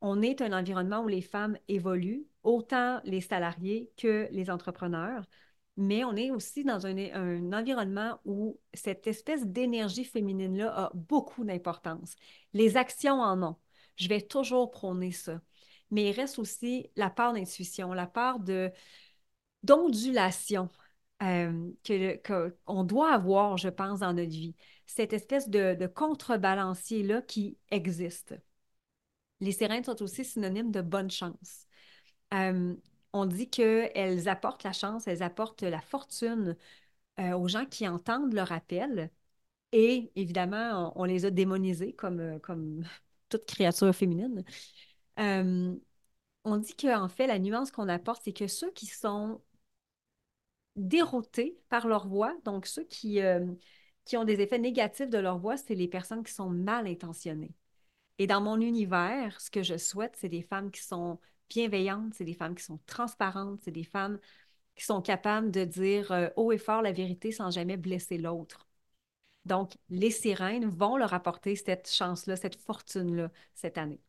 On 0.00 0.22
est 0.22 0.40
un 0.42 0.52
environnement 0.52 1.00
où 1.02 1.08
les 1.08 1.22
femmes 1.22 1.58
évoluent, 1.68 2.26
autant 2.42 3.00
les 3.04 3.20
salariés 3.20 3.90
que 3.96 4.28
les 4.30 4.50
entrepreneurs, 4.50 5.24
mais 5.78 6.04
on 6.04 6.16
est 6.16 6.30
aussi 6.32 6.64
dans 6.64 6.86
un, 6.86 7.52
environnement 7.52 8.18
où 8.24 8.58
cette 8.74 9.06
espèce 9.06 9.46
d'énergie 9.46 10.04
féminine-là 10.04 10.86
a 10.86 10.90
beaucoup 10.94 11.44
d'importance. 11.44 12.16
Les 12.52 12.76
actions 12.76 13.20
en 13.20 13.42
ont. 13.44 13.56
Je 13.96 14.08
vais 14.08 14.20
toujours 14.20 14.72
prôner 14.72 15.12
ça. 15.12 15.40
Mais 15.90 16.10
il 16.10 16.12
reste 16.12 16.38
aussi 16.40 16.90
la 16.96 17.10
part 17.10 17.32
d'intuition, 17.32 17.92
la 17.92 18.06
part 18.06 18.40
de 18.40 18.70
d'ondulation 19.64 20.68
euh, 21.22 21.72
qu'on 22.66 22.84
doit 22.84 23.12
avoir, 23.12 23.56
je 23.56 23.68
pense, 23.68 24.00
dans 24.00 24.12
notre 24.12 24.30
vie. 24.30 24.54
Cette 24.86 25.12
espèce 25.12 25.48
de, 25.48 25.74
de 25.74 25.86
contrebalancier-là 25.86 27.22
qui 27.22 27.58
existe. 27.70 28.34
Les 29.40 29.52
sirènes 29.52 29.84
sont 29.84 30.02
aussi 30.02 30.24
synonymes 30.24 30.70
de 30.70 30.80
bonne 30.80 31.10
chance. 31.10 31.66
Euh, 32.34 32.74
on 33.12 33.26
dit 33.26 33.48
qu'elles 33.50 34.28
apportent 34.28 34.64
la 34.64 34.72
chance, 34.72 35.06
elles 35.08 35.22
apportent 35.22 35.62
la 35.62 35.80
fortune 35.80 36.56
euh, 37.20 37.32
aux 37.36 37.48
gens 37.48 37.66
qui 37.66 37.88
entendent 37.88 38.34
leur 38.34 38.52
appel. 38.52 39.10
Et 39.72 40.12
évidemment, 40.16 40.92
on, 40.96 41.04
les 41.04 41.24
a 41.26 41.30
démonisées 41.30 41.94
comme, 41.94 42.20
euh, 42.20 42.38
comme 42.40 42.84
toute 43.28 43.46
créature 43.46 43.94
féminine. 43.94 44.44
on 46.44 46.56
dit 46.56 46.74
qu'en 46.74 47.08
fait, 47.08 47.26
la 47.26 47.38
nuance 47.38 47.70
qu'on 47.70 47.88
apporte, 47.88 48.22
c'est 48.24 48.32
que 48.32 48.46
ceux 48.48 48.70
qui 48.72 48.86
sont 48.86 49.40
déroutés 50.76 51.58
par 51.68 51.86
leur 51.88 52.06
voix, 52.08 52.34
donc 52.44 52.66
ceux 52.66 52.84
qui, 52.84 53.20
qui 54.04 54.16
ont 54.16 54.24
des 54.24 54.40
effets 54.40 54.58
négatifs 54.58 55.10
de 55.10 55.18
leur 55.18 55.38
voix, 55.38 55.56
c'est 55.56 55.74
les 55.74 55.88
personnes 55.88 56.24
qui 56.24 56.32
sont 56.32 56.50
mal 56.50 56.86
intentionnées. 56.86 57.54
Et 58.18 58.26
dans 58.26 58.40
mon 58.40 58.60
univers, 58.60 59.40
ce 59.40 59.50
que 59.50 59.62
je 59.62 59.76
souhaite, 59.76 60.16
c'est 60.16 60.28
des 60.28 60.42
femmes 60.42 60.70
qui 60.70 60.82
sont 60.82 61.18
bienveillantes, 61.48 62.14
c'est 62.14 62.24
des 62.24 62.34
femmes 62.34 62.54
qui 62.54 62.64
sont 62.64 62.80
transparentes, 62.86 63.60
c'est 63.62 63.70
des 63.72 63.84
femmes 63.84 64.18
qui 64.76 64.84
sont 64.84 65.02
capables 65.02 65.50
de 65.50 65.64
dire 65.64 66.12
euh, 66.12 66.28
haut 66.36 66.52
et 66.52 66.58
fort 66.58 66.82
la 66.82 66.92
vérité 66.92 67.32
sans 67.32 67.50
jamais 67.50 67.76
blesser 67.76 68.18
l'autre. 68.18 68.66
Donc, 69.46 69.72
les 69.90 70.10
sirènes 70.10 70.66
vont 70.68 70.96
leur 70.96 71.14
apporter 71.14 71.56
cette 71.56 71.90
chance-là, 71.90 72.36
cette 72.36 72.56
fortune-là 72.56 73.30
cette 73.54 73.78
année. 73.78 74.00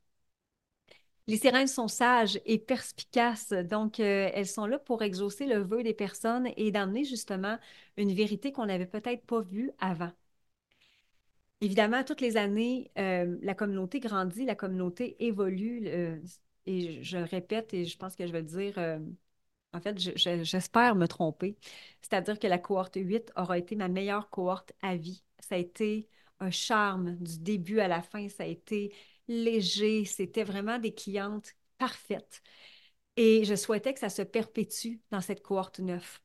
Les 1.27 1.37
sirènes 1.37 1.67
sont 1.67 1.87
sages 1.87 2.39
et 2.45 2.57
perspicaces, 2.59 3.51
donc 3.53 3.99
euh, 4.01 4.29
elles 4.33 4.47
sont 4.47 4.65
là 4.65 4.79
pour 4.79 5.01
exaucer 5.03 5.45
le 5.45 5.59
vœu 5.59 5.81
des 5.83 5.93
personnes 5.93 6.49
et 6.57 6.71
d'amener 6.71 7.05
justement 7.05 7.57
une 7.97 8.13
vérité 8.13 8.51
qu'on 8.51 8.65
n'avait 8.65 8.85
peut-être 8.87 9.25
pas 9.25 9.41
vue 9.41 9.71
avant. 9.79 10.11
Évidemment, 11.61 12.03
toutes 12.03 12.21
les 12.21 12.37
années, 12.37 12.91
euh, 12.97 13.37
la 13.41 13.53
communauté 13.53 13.99
grandit, 13.99 14.45
la 14.45 14.55
communauté 14.55 15.15
évolue. 15.25 15.87
et 16.65 17.03
je, 17.03 17.17
le 17.17 17.23
répète 17.25 17.73
et 17.73 17.85
je 17.85 17.97
pense 17.97 18.15
que 18.15 18.25
je 18.25 18.31
vais 18.31 18.41
le 18.41 18.47
dire, 18.47 18.77
euh, 18.77 18.99
en 19.73 19.81
fait, 19.81 19.99
j'espère 19.99 20.95
me 20.95 21.07
tromper. 21.07 21.57
C'est-à-dire 22.01 22.39
que 22.39 22.47
la 22.47 22.57
cohorte 22.59 22.95
8 22.95 23.31
aura 23.35 23.57
été 23.57 23.75
ma 23.75 23.87
meilleure 23.87 24.29
cohorte 24.29 24.73
à 24.81 24.95
vie. 24.95 25.23
Ça 25.39 25.55
a 25.55 25.57
été 25.57 26.09
un 26.39 26.51
charme 26.51 27.17
du 27.17 27.39
début 27.39 27.79
à 27.79 27.87
la 27.87 28.01
fin. 28.01 28.29
Ça 28.29 28.43
a 28.43 28.47
été 28.47 28.93
léger. 29.27 30.05
C'était 30.05 30.43
vraiment 30.43 30.79
des 30.79 30.93
clientes 30.93 31.55
parfaites. 31.77 32.41
Et 33.17 33.43
je 33.45 33.55
souhaitais 33.55 33.93
que 33.93 33.99
ça 33.99 34.09
se 34.09 34.21
perpétue 34.21 34.99
dans 35.11 35.21
cette 35.21 35.41
cohorte 35.43 35.79
9. 35.79 36.21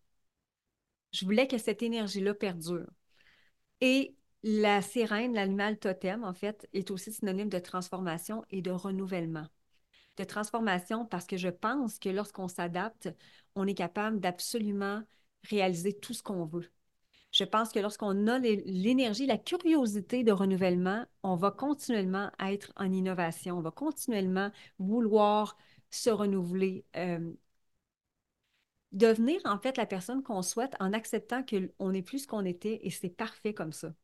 Je 1.12 1.24
voulais 1.24 1.46
que 1.48 1.58
cette 1.58 1.82
énergie-là 1.82 2.34
perdure. 2.34 2.88
Et 3.80 4.16
la 4.44 4.82
sirène, 4.82 5.34
l'animal 5.34 5.78
totem, 5.78 6.22
en 6.22 6.34
fait, 6.34 6.68
est 6.74 6.90
aussi 6.90 7.10
synonyme 7.12 7.48
de 7.48 7.58
transformation 7.58 8.44
et 8.50 8.60
de 8.60 8.70
renouvellement. 8.70 9.46
De 10.18 10.24
transformation 10.24 11.06
parce 11.06 11.26
que 11.26 11.38
je 11.38 11.48
pense 11.48 11.98
que 11.98 12.10
lorsqu'on 12.10 12.48
s'adapte, 12.48 13.08
on 13.56 13.66
est 13.66 13.74
capable 13.74 14.20
d'absolument 14.20 15.02
réaliser 15.44 15.94
tout 15.98 16.12
ce 16.12 16.22
qu'on 16.22 16.44
veut. 16.44 16.70
Je 17.32 17.44
pense 17.44 17.72
que 17.72 17.78
lorsqu'on 17.80 18.26
a 18.28 18.38
l'énergie, 18.38 19.26
la 19.26 19.38
curiosité 19.38 20.24
de 20.24 20.32
renouvellement, 20.32 21.06
on 21.22 21.36
va 21.36 21.50
continuellement 21.50 22.30
être 22.38 22.72
en 22.76 22.92
innovation, 22.92 23.58
on 23.58 23.62
va 23.62 23.70
continuellement 23.70 24.50
vouloir 24.78 25.56
se 25.90 26.10
renouveler, 26.10 26.84
euh, 26.96 27.32
devenir 28.92 29.40
en 29.44 29.58
fait 29.58 29.76
la 29.76 29.86
personne 29.86 30.22
qu'on 30.22 30.42
souhaite 30.42 30.74
en 30.80 30.92
acceptant 30.92 31.44
qu'on 31.44 31.90
n'est 31.92 32.02
plus 32.02 32.20
ce 32.20 32.26
qu'on 32.28 32.44
était 32.44 32.80
et 32.82 32.90
c'est 32.90 33.10
parfait 33.10 33.54
comme 33.54 33.72
ça. 33.72 33.94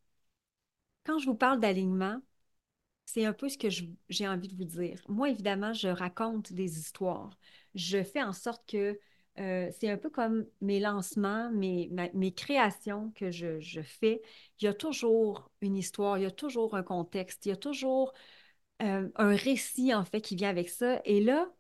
Quand 1.05 1.19
je 1.19 1.27
vous 1.27 1.35
parle 1.35 1.61
d'alignement, 1.61 2.21
c'est 3.07 3.25
un 3.25 3.33
peu 3.33 3.49
ce 3.49 3.59
que 3.59 3.69
j'ai 3.71 4.29
envie 4.29 4.49
de 4.49 4.57
vous 4.57 4.65
dire. 4.65 5.03
Moi, 5.09 5.31
évidemment, 5.31 5.73
je 5.73 5.89
raconte 5.89 6.53
des 6.53 6.79
histoires. 6.79 7.31
Je 7.75 8.03
fais 8.05 8.23
en 8.23 8.33
sorte 8.33 8.65
que 8.69 9.01
euh, 9.39 9.71
c'est 9.79 9.89
un 9.91 9.97
peu 9.97 10.11
comme 10.11 10.47
mes 10.61 10.81
lancements, 10.81 11.51
mes, 11.51 11.91
mes 12.15 12.33
créations 12.35 13.11
que 13.17 13.31
je, 13.31 13.61
je, 13.61 13.81
fais. 13.81 14.23
Il 14.61 14.65
y 14.67 14.69
a 14.69 14.75
toujours 14.75 15.51
une 15.61 15.77
histoire, 15.77 16.19
il 16.19 16.23
y 16.23 16.27
a 16.27 16.31
toujours 16.31 16.77
un 16.77 16.83
contexte, 16.83 17.47
il 17.47 17.51
y 17.51 17.53
a 17.53 17.57
toujours 17.57 18.13
euh, 18.83 19.09
un 19.17 19.37
récit, 19.37 19.95
en 19.95 20.05
fait, 20.05 20.21
qui 20.21 20.37
vient 20.37 20.51
avec 20.51 20.69
ça. 20.71 21.01
Et 21.05 21.21
là, 21.23 21.51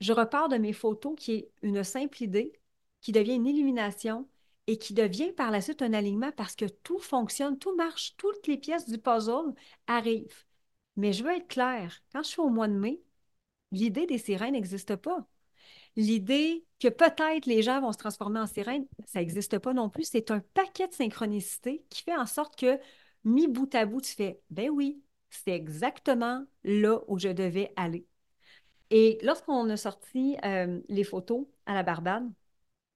je 0.00 0.12
repars 0.12 0.48
de 0.48 0.56
mes 0.58 0.72
photos 0.72 1.14
qui 1.18 1.32
est 1.34 1.52
une 1.62 1.84
simple 1.84 2.22
idée, 2.22 2.52
qui 3.00 3.12
devient 3.12 3.34
une 3.34 3.46
illumination, 3.46 4.28
et 4.66 4.78
qui 4.78 4.94
devient 4.94 5.32
par 5.32 5.50
la 5.50 5.60
suite 5.60 5.82
un 5.82 5.92
alignement 5.92 6.32
parce 6.32 6.56
que 6.56 6.64
tout 6.66 6.98
fonctionne, 6.98 7.58
tout 7.58 7.74
marche, 7.76 8.14
toutes 8.16 8.46
les 8.46 8.56
pièces 8.56 8.88
du 8.88 8.98
puzzle 8.98 9.54
arrivent. 9.86 10.44
Mais 10.96 11.12
je 11.12 11.24
veux 11.24 11.32
être 11.32 11.48
claire, 11.48 12.02
quand 12.12 12.22
je 12.22 12.28
suis 12.28 12.40
au 12.40 12.48
mois 12.50 12.68
de 12.68 12.74
mai, 12.74 13.00
l'idée 13.72 14.06
des 14.06 14.18
sirènes 14.18 14.52
n'existe 14.52 14.96
pas. 14.96 15.26
L'idée 15.96 16.64
que 16.80 16.88
peut-être 16.88 17.46
les 17.46 17.62
gens 17.62 17.80
vont 17.80 17.92
se 17.92 17.98
transformer 17.98 18.40
en 18.40 18.46
sirènes, 18.46 18.86
ça 19.06 19.20
n'existe 19.20 19.58
pas 19.58 19.72
non 19.74 19.90
plus. 19.90 20.04
C'est 20.04 20.30
un 20.30 20.40
paquet 20.54 20.88
de 20.88 20.94
synchronicité 20.94 21.84
qui 21.90 22.02
fait 22.02 22.16
en 22.16 22.26
sorte 22.26 22.56
que, 22.58 22.78
mis 23.24 23.48
bout 23.48 23.72
à 23.74 23.86
bout, 23.86 24.00
tu 24.00 24.12
fais, 24.12 24.40
ben 24.50 24.70
oui, 24.70 25.02
c'est 25.30 25.52
exactement 25.52 26.44
là 26.64 27.00
où 27.08 27.18
je 27.18 27.28
devais 27.28 27.72
aller. 27.76 28.06
Et 28.90 29.18
lorsqu'on 29.22 29.68
a 29.70 29.76
sorti 29.76 30.36
euh, 30.44 30.80
les 30.88 31.04
photos 31.04 31.46
à 31.66 31.74
la 31.74 31.82
Barbade 31.82 32.30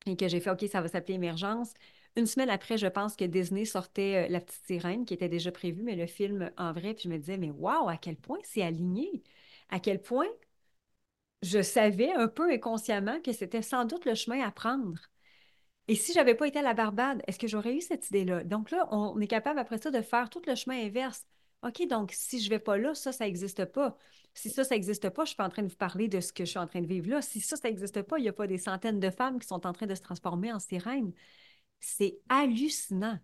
et 0.06 0.16
que 0.16 0.28
j'ai 0.28 0.40
fait 0.40 0.50
OK, 0.50 0.64
ça 0.70 0.80
va 0.80 0.88
s'appeler 0.88 1.14
Émergence, 1.14 1.74
une 2.16 2.26
semaine 2.26 2.50
après, 2.50 2.78
je 2.78 2.86
pense 2.86 3.16
que 3.16 3.24
Disney 3.24 3.64
sortait 3.64 4.26
euh, 4.26 4.28
La 4.32 4.40
Petite 4.40 4.64
Sirène, 4.66 5.04
qui 5.04 5.14
était 5.14 5.28
déjà 5.28 5.52
prévu, 5.52 5.82
mais 5.82 5.96
le 5.96 6.06
film 6.06 6.50
en 6.56 6.72
vrai, 6.72 6.94
puis 6.94 7.04
je 7.04 7.08
me 7.08 7.18
disais, 7.18 7.38
mais 7.38 7.50
waouh, 7.50 7.88
à 7.88 7.96
quel 7.96 8.16
point 8.16 8.38
c'est 8.44 8.62
aligné, 8.62 9.22
à 9.70 9.80
quel 9.80 10.02
point 10.02 10.26
je 11.42 11.62
savais 11.62 12.12
un 12.12 12.28
peu 12.28 12.50
inconsciemment 12.50 13.20
que 13.20 13.32
c'était 13.32 13.62
sans 13.62 13.84
doute 13.84 14.04
le 14.04 14.14
chemin 14.14 14.40
à 14.46 14.50
prendre. 14.50 14.98
Et 15.88 15.94
si 15.96 16.12
je 16.12 16.18
n'avais 16.18 16.34
pas 16.34 16.48
été 16.48 16.58
à 16.58 16.62
la 16.62 16.74
Barbade, 16.74 17.22
est-ce 17.26 17.38
que 17.38 17.48
j'aurais 17.48 17.74
eu 17.76 17.80
cette 17.80 18.08
idée-là? 18.10 18.44
Donc 18.44 18.70
là, 18.70 18.88
on 18.92 19.20
est 19.20 19.26
capable 19.28 19.58
après 19.58 19.78
ça 19.78 19.90
de 19.90 20.02
faire 20.02 20.30
tout 20.30 20.42
le 20.46 20.54
chemin 20.54 20.84
inverse. 20.86 21.26
OK, 21.62 21.86
donc 21.88 22.12
si 22.14 22.40
je 22.40 22.46
ne 22.46 22.50
vais 22.50 22.58
pas 22.60 22.78
là, 22.78 22.94
ça, 22.94 23.12
ça 23.12 23.24
n'existe 23.24 23.64
pas. 23.66 23.96
Si 24.38 24.50
ça, 24.50 24.62
ça 24.62 24.76
n'existe 24.76 25.10
pas, 25.10 25.22
je 25.22 25.22
ne 25.22 25.26
suis 25.26 25.36
pas 25.36 25.46
en 25.46 25.48
train 25.48 25.64
de 25.64 25.68
vous 25.68 25.76
parler 25.76 26.06
de 26.06 26.20
ce 26.20 26.32
que 26.32 26.44
je 26.44 26.50
suis 26.50 26.60
en 26.60 26.68
train 26.68 26.80
de 26.80 26.86
vivre 26.86 27.10
là. 27.10 27.20
Si 27.22 27.40
ça, 27.40 27.56
ça 27.56 27.68
n'existe 27.68 28.02
pas, 28.02 28.18
il 28.18 28.22
n'y 28.22 28.28
a 28.28 28.32
pas 28.32 28.46
des 28.46 28.56
centaines 28.58 29.00
de 29.00 29.10
femmes 29.10 29.40
qui 29.40 29.48
sont 29.48 29.66
en 29.66 29.72
train 29.72 29.86
de 29.86 29.96
se 29.96 30.00
transformer 30.00 30.52
en 30.52 30.60
sirènes. 30.60 31.12
C'est 31.80 32.20
hallucinant. 32.28 33.18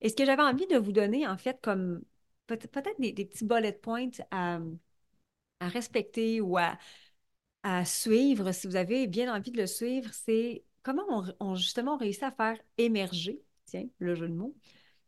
Et 0.00 0.08
ce 0.08 0.16
que 0.16 0.24
j'avais 0.24 0.42
envie 0.42 0.66
de 0.66 0.76
vous 0.76 0.90
donner, 0.90 1.26
en 1.28 1.36
fait, 1.38 1.60
comme 1.62 2.02
peut-être 2.48 3.00
des, 3.00 3.12
petits 3.12 3.44
bullet 3.44 3.72
points 3.72 4.10
à, 4.32 4.58
respecter 5.60 6.40
ou 6.40 6.58
à, 6.58 6.78
suivre, 7.84 8.50
si 8.52 8.66
vous 8.66 8.76
avez 8.76 9.06
bien 9.06 9.32
envie 9.34 9.52
de 9.52 9.58
le 9.60 9.66
suivre, 9.68 10.10
c'est 10.12 10.64
comment 10.82 11.04
on, 11.08 11.24
on 11.40 11.54
justement 11.54 11.96
réussit 11.96 12.24
à 12.24 12.32
faire 12.32 12.58
émerger, 12.76 13.40
tiens, 13.66 13.88
le 13.98 14.16
jeu 14.16 14.28
de 14.28 14.34
mots, 14.34 14.56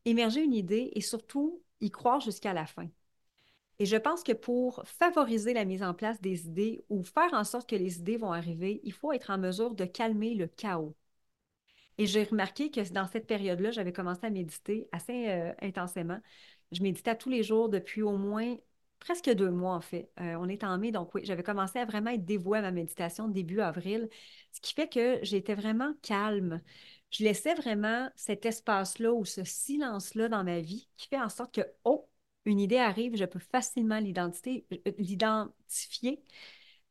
émerger 0.05 0.43
une 0.45 0.55
idée 0.55 0.93
et 0.95 1.01
surtout 1.01 1.63
y 1.81 1.91
croire 1.91 2.21
jusqu'à 2.21 2.53
la 2.53 2.67
fin. 2.67 2.89
Et 3.79 3.87
je 3.87 3.97
pense 3.97 4.23
que 4.25 4.33
pour 4.33 4.83
favoriser 4.85 5.53
la 5.55 5.65
mise 5.65 5.83
en 5.83 5.95
place 5.95 6.21
des 6.21 6.47
idées 6.47 6.85
ou 6.89 7.03
faire 7.05 7.33
en 7.33 7.45
sorte 7.45 7.69
que 7.69 7.77
les 7.77 7.99
idées 7.99 8.17
vont 8.17 8.33
arriver, 8.33 8.81
il 8.85 8.93
faut 8.93 9.13
être 9.13 9.31
en 9.31 9.39
mesure 9.39 9.75
de 9.75 9.85
calmer 9.85 10.35
le 10.35 10.49
chaos. 10.49 10.97
Et 11.99 12.07
j'ai 12.07 12.25
remarqué 12.25 12.71
que 12.71 12.81
dans 12.93 13.07
cette 13.09 13.27
période-là, 13.27 13.71
j'avais 13.71 13.93
commencé 13.93 14.27
à 14.27 14.31
méditer 14.31 14.89
assez 14.93 15.29
euh, 15.29 15.53
intensément. 15.63 16.21
Je 16.73 16.83
méditais 16.83 17.17
tous 17.17 17.29
les 17.31 17.43
jours 17.43 17.69
depuis 17.69 18.03
au 18.03 18.17
moins 18.17 18.57
presque 19.01 19.31
deux 19.31 19.51
mois, 19.51 19.75
en 19.75 19.81
fait. 19.81 20.11
Euh, 20.21 20.35
on 20.39 20.49
est 20.49 20.65
en 20.65 20.77
mai, 20.79 20.93
donc 20.93 21.15
oui, 21.15 21.23
j'avais 21.25 21.43
commencé 21.43 21.79
à 21.79 21.85
vraiment 21.85 22.11
être 22.11 22.25
dévouée 22.25 22.59
à 22.59 22.63
ma 22.63 22.71
méditation 22.73 23.29
début 23.29 23.61
avril, 23.61 24.09
ce 24.53 24.61
qui 24.61 24.75
fait 24.75 24.89
que 24.89 25.19
j'étais 25.23 25.55
vraiment 25.55 25.93
calme. 26.03 26.61
Je 27.11 27.25
laissais 27.25 27.55
vraiment 27.55 28.11
cet 28.17 28.45
espace-là 28.47 29.13
ou 29.13 29.25
ce 29.25 29.45
silence-là 29.45 30.29
dans 30.29 30.45
ma 30.45 30.61
vie 30.61 30.89
qui 30.97 31.09
fait 31.09 31.21
en 31.21 31.29
sorte 31.29 31.55
que, 31.55 31.63
oh, 31.85 32.08
une 32.49 32.61
idée 32.61 32.79
arrive, 32.79 33.17
je 33.17 33.25
peux 33.25 33.39
facilement 33.39 33.97
euh, 33.97 34.93
l'identifier, 34.99 36.23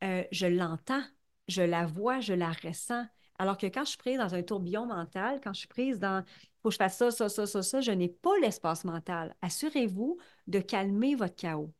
je 0.01 0.45
l'entends, 0.45 1.03
je 1.47 1.61
la 1.61 1.85
vois, 1.85 2.19
je 2.19 2.33
la 2.33 2.51
ressens. 2.51 3.05
Alors 3.39 3.57
que 3.57 3.67
quand 3.67 3.83
je 3.83 3.89
suis 3.89 3.97
prise 3.97 4.17
dans 4.17 4.33
un 4.33 4.43
tourbillon 4.43 4.85
mental, 4.85 5.39
quand 5.43 5.53
je 5.53 5.59
suis 5.59 5.67
prise 5.67 5.99
dans 5.99 6.23
faut 6.61 6.69
que 6.69 6.73
je 6.73 6.77
fasse 6.77 6.97
ça, 6.97 7.11
ça, 7.11 7.29
ça, 7.29 7.45
ça, 7.45 7.61
ça, 7.61 7.81
je 7.81 7.91
n'ai 7.91 8.09
pas 8.09 8.37
l'espace 8.41 8.83
mental. 8.83 9.35
Assurez-vous 9.41 10.17
de 10.47 10.59
calmer 10.59 11.15
votre 11.15 11.35
chaos. 11.35 11.71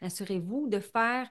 Assurez-vous 0.00 0.68
de 0.68 0.80
faire 0.80 1.30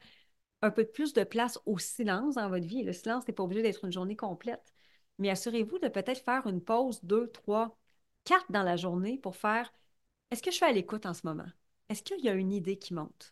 un 0.61 0.71
peu 0.71 0.85
plus 0.85 1.13
de 1.13 1.23
place 1.23 1.59
au 1.65 1.79
silence 1.79 2.35
dans 2.35 2.49
votre 2.49 2.65
vie. 2.65 2.83
Le 2.83 2.93
silence 2.93 3.27
n'est 3.27 3.33
pas 3.33 3.43
obligé 3.43 3.61
d'être 3.61 3.85
une 3.85 3.91
journée 3.91 4.15
complète. 4.15 4.73
Mais 5.17 5.29
assurez-vous 5.29 5.79
de 5.79 5.87
peut-être 5.87 6.23
faire 6.23 6.47
une 6.47 6.61
pause, 6.63 7.03
deux, 7.03 7.27
trois, 7.31 7.77
quatre 8.23 8.51
dans 8.51 8.63
la 8.63 8.77
journée 8.77 9.17
pour 9.17 9.35
faire 9.35 9.71
est-ce 10.31 10.41
que 10.41 10.51
je 10.51 10.55
suis 10.55 10.65
à 10.65 10.71
l'écoute 10.71 11.05
en 11.05 11.13
ce 11.13 11.25
moment? 11.25 11.49
Est-ce 11.89 12.03
qu'il 12.03 12.23
y 12.23 12.29
a 12.29 12.33
une 12.33 12.51
idée 12.51 12.77
qui 12.77 12.93
monte? 12.93 13.31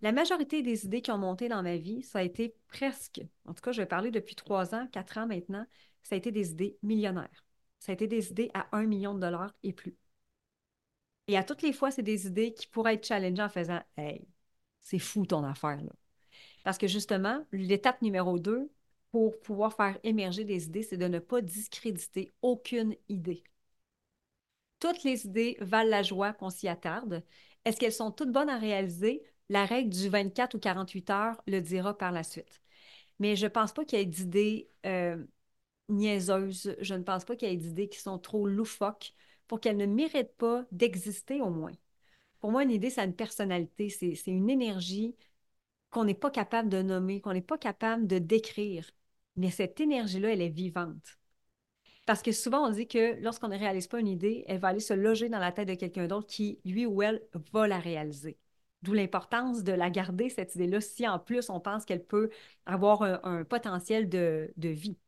La 0.00 0.12
majorité 0.12 0.62
des 0.62 0.84
idées 0.84 1.02
qui 1.02 1.10
ont 1.10 1.18
monté 1.18 1.48
dans 1.48 1.62
ma 1.62 1.76
vie, 1.76 2.02
ça 2.02 2.18
a 2.18 2.22
été 2.22 2.54
presque, 2.68 3.22
en 3.46 3.54
tout 3.54 3.62
cas, 3.62 3.72
je 3.72 3.82
vais 3.82 3.86
parler 3.86 4.10
depuis 4.10 4.34
trois 4.34 4.74
ans, 4.74 4.86
quatre 4.92 5.18
ans 5.18 5.26
maintenant, 5.26 5.66
ça 6.02 6.14
a 6.14 6.18
été 6.18 6.32
des 6.32 6.50
idées 6.50 6.78
millionnaires. 6.82 7.44
Ça 7.78 7.92
a 7.92 7.94
été 7.94 8.06
des 8.06 8.30
idées 8.30 8.50
à 8.54 8.66
un 8.72 8.84
million 8.84 9.14
de 9.14 9.20
dollars 9.20 9.54
et 9.62 9.72
plus. 9.72 9.96
Et 11.26 11.36
à 11.38 11.44
toutes 11.44 11.62
les 11.62 11.72
fois, 11.72 11.90
c'est 11.90 12.02
des 12.02 12.26
idées 12.26 12.52
qui 12.52 12.66
pourraient 12.66 12.94
être 12.94 13.06
challengées 13.06 13.42
en 13.42 13.48
faisant 13.48 13.80
Hey, 13.96 14.26
c'est 14.80 14.98
fou 14.98 15.24
ton 15.26 15.44
affaire, 15.44 15.82
là. 15.82 15.92
Parce 16.64 16.78
que 16.78 16.86
justement, 16.86 17.46
l'étape 17.52 18.02
numéro 18.02 18.38
deux 18.38 18.70
pour 19.10 19.38
pouvoir 19.40 19.74
faire 19.74 19.98
émerger 20.02 20.44
des 20.44 20.64
idées, 20.64 20.82
c'est 20.82 20.96
de 20.96 21.08
ne 21.08 21.18
pas 21.18 21.40
discréditer 21.40 22.32
aucune 22.42 22.96
idée. 23.08 23.44
Toutes 24.84 25.02
les 25.02 25.24
idées 25.24 25.56
valent 25.62 25.88
la 25.88 26.02
joie 26.02 26.34
qu'on 26.34 26.50
s'y 26.50 26.68
attarde. 26.68 27.24
Est-ce 27.64 27.78
qu'elles 27.78 27.90
sont 27.90 28.10
toutes 28.10 28.30
bonnes 28.30 28.50
à 28.50 28.58
réaliser? 28.58 29.22
La 29.48 29.64
règle 29.64 29.88
du 29.88 30.10
24 30.10 30.56
ou 30.56 30.58
48 30.58 31.08
heures 31.08 31.42
le 31.46 31.60
dira 31.60 31.96
par 31.96 32.12
la 32.12 32.22
suite. 32.22 32.60
Mais 33.18 33.34
je 33.34 33.46
ne 33.46 33.50
pense 33.50 33.72
pas 33.72 33.86
qu'il 33.86 33.98
y 33.98 34.02
ait 34.02 34.04
d'idées 34.04 34.68
euh, 34.84 35.24
niaiseuses. 35.88 36.76
Je 36.80 36.94
ne 36.94 37.02
pense 37.02 37.24
pas 37.24 37.34
qu'il 37.34 37.48
y 37.48 37.52
ait 37.52 37.56
d'idées 37.56 37.88
qui 37.88 37.98
sont 37.98 38.18
trop 38.18 38.46
loufoques 38.46 39.14
pour 39.46 39.58
qu'elles 39.58 39.78
ne 39.78 39.86
méritent 39.86 40.36
pas 40.36 40.66
d'exister 40.70 41.40
au 41.40 41.48
moins. 41.48 41.72
Pour 42.40 42.50
moi, 42.50 42.62
une 42.62 42.70
idée, 42.70 42.92
a 42.98 43.04
une 43.04 43.16
personnalité. 43.16 43.88
C'est 43.88 44.20
une 44.26 44.50
énergie 44.50 45.16
qu'on 45.88 46.04
n'est 46.04 46.12
pas 46.12 46.30
capable 46.30 46.68
de 46.68 46.82
nommer, 46.82 47.22
qu'on 47.22 47.32
n'est 47.32 47.40
pas 47.40 47.56
capable 47.56 48.06
de 48.06 48.18
décrire. 48.18 48.90
Mais 49.36 49.50
cette 49.50 49.80
énergie-là, 49.80 50.34
elle 50.34 50.42
est 50.42 50.50
vivante. 50.50 51.18
Parce 52.06 52.22
que 52.22 52.32
souvent, 52.32 52.66
on 52.66 52.70
dit 52.70 52.86
que 52.86 53.20
lorsqu'on 53.22 53.48
ne 53.48 53.58
réalise 53.58 53.86
pas 53.86 54.00
une 54.00 54.08
idée, 54.08 54.44
elle 54.46 54.58
va 54.58 54.68
aller 54.68 54.80
se 54.80 54.92
loger 54.92 55.28
dans 55.28 55.38
la 55.38 55.52
tête 55.52 55.68
de 55.68 55.74
quelqu'un 55.74 56.06
d'autre 56.06 56.26
qui, 56.26 56.60
lui 56.64 56.84
ou 56.86 57.02
elle, 57.02 57.22
va 57.52 57.66
la 57.66 57.78
réaliser. 57.78 58.38
D'où 58.82 58.92
l'importance 58.92 59.64
de 59.64 59.72
la 59.72 59.88
garder, 59.88 60.28
cette 60.28 60.54
idée-là, 60.54 60.80
si 60.82 61.08
en 61.08 61.18
plus 61.18 61.48
on 61.48 61.60
pense 61.60 61.86
qu'elle 61.86 62.04
peut 62.04 62.28
avoir 62.66 63.02
un, 63.02 63.44
potentiel 63.44 64.10
de, 64.10 64.52
vie. 64.58 64.98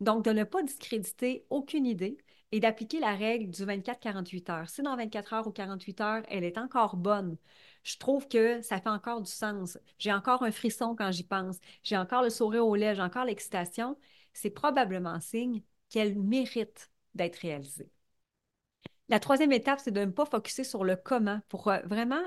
Donc, 0.00 0.24
de 0.24 0.32
ne 0.32 0.44
pas 0.44 0.62
discréditer 0.62 1.46
aucune 1.50 1.86
idée 1.86 2.18
et 2.52 2.60
d'appliquer 2.60 3.00
la 3.00 3.14
règle 3.14 3.50
du 3.50 3.64
24-48 3.64 4.50
heures. 4.50 4.68
Si 4.70 4.82
dans 4.82 4.96
24 4.96 5.32
heures 5.34 5.46
ou 5.46 5.52
48 5.52 6.00
heures, 6.02 6.22
elle 6.28 6.44
est 6.44 6.58
encore 6.58 6.96
bonne, 6.96 7.36
je 7.84 7.96
trouve 7.98 8.28
que 8.28 8.60
ça 8.62 8.80
fait 8.80 8.88
encore 8.90 9.22
du 9.22 9.30
sens. 9.30 9.78
J'ai 9.98 10.12
encore 10.12 10.42
un 10.42 10.52
frisson 10.52 10.94
quand 10.96 11.10
j'y 11.10 11.24
pense. 11.24 11.56
J'ai 11.82 11.96
encore 11.96 12.22
le 12.22 12.30
sourire 12.30 12.66
au 12.66 12.74
lait, 12.74 12.94
j'ai 12.94 13.02
encore 13.02 13.24
l'excitation. 13.24 13.98
C'est 14.34 14.50
probablement 14.50 15.20
signe 15.20 15.62
qu'elle 15.90 16.16
mérite 16.18 16.90
d'être 17.14 17.36
réalisée. 17.36 17.90
La 19.08 19.20
troisième 19.20 19.52
étape, 19.52 19.80
c'est 19.80 19.90
de 19.90 20.00
ne 20.04 20.10
pas 20.10 20.26
focuser 20.26 20.64
sur 20.64 20.84
le 20.84 20.96
comment 20.96 21.40
pour 21.48 21.68
euh, 21.68 21.78
vraiment 21.84 22.22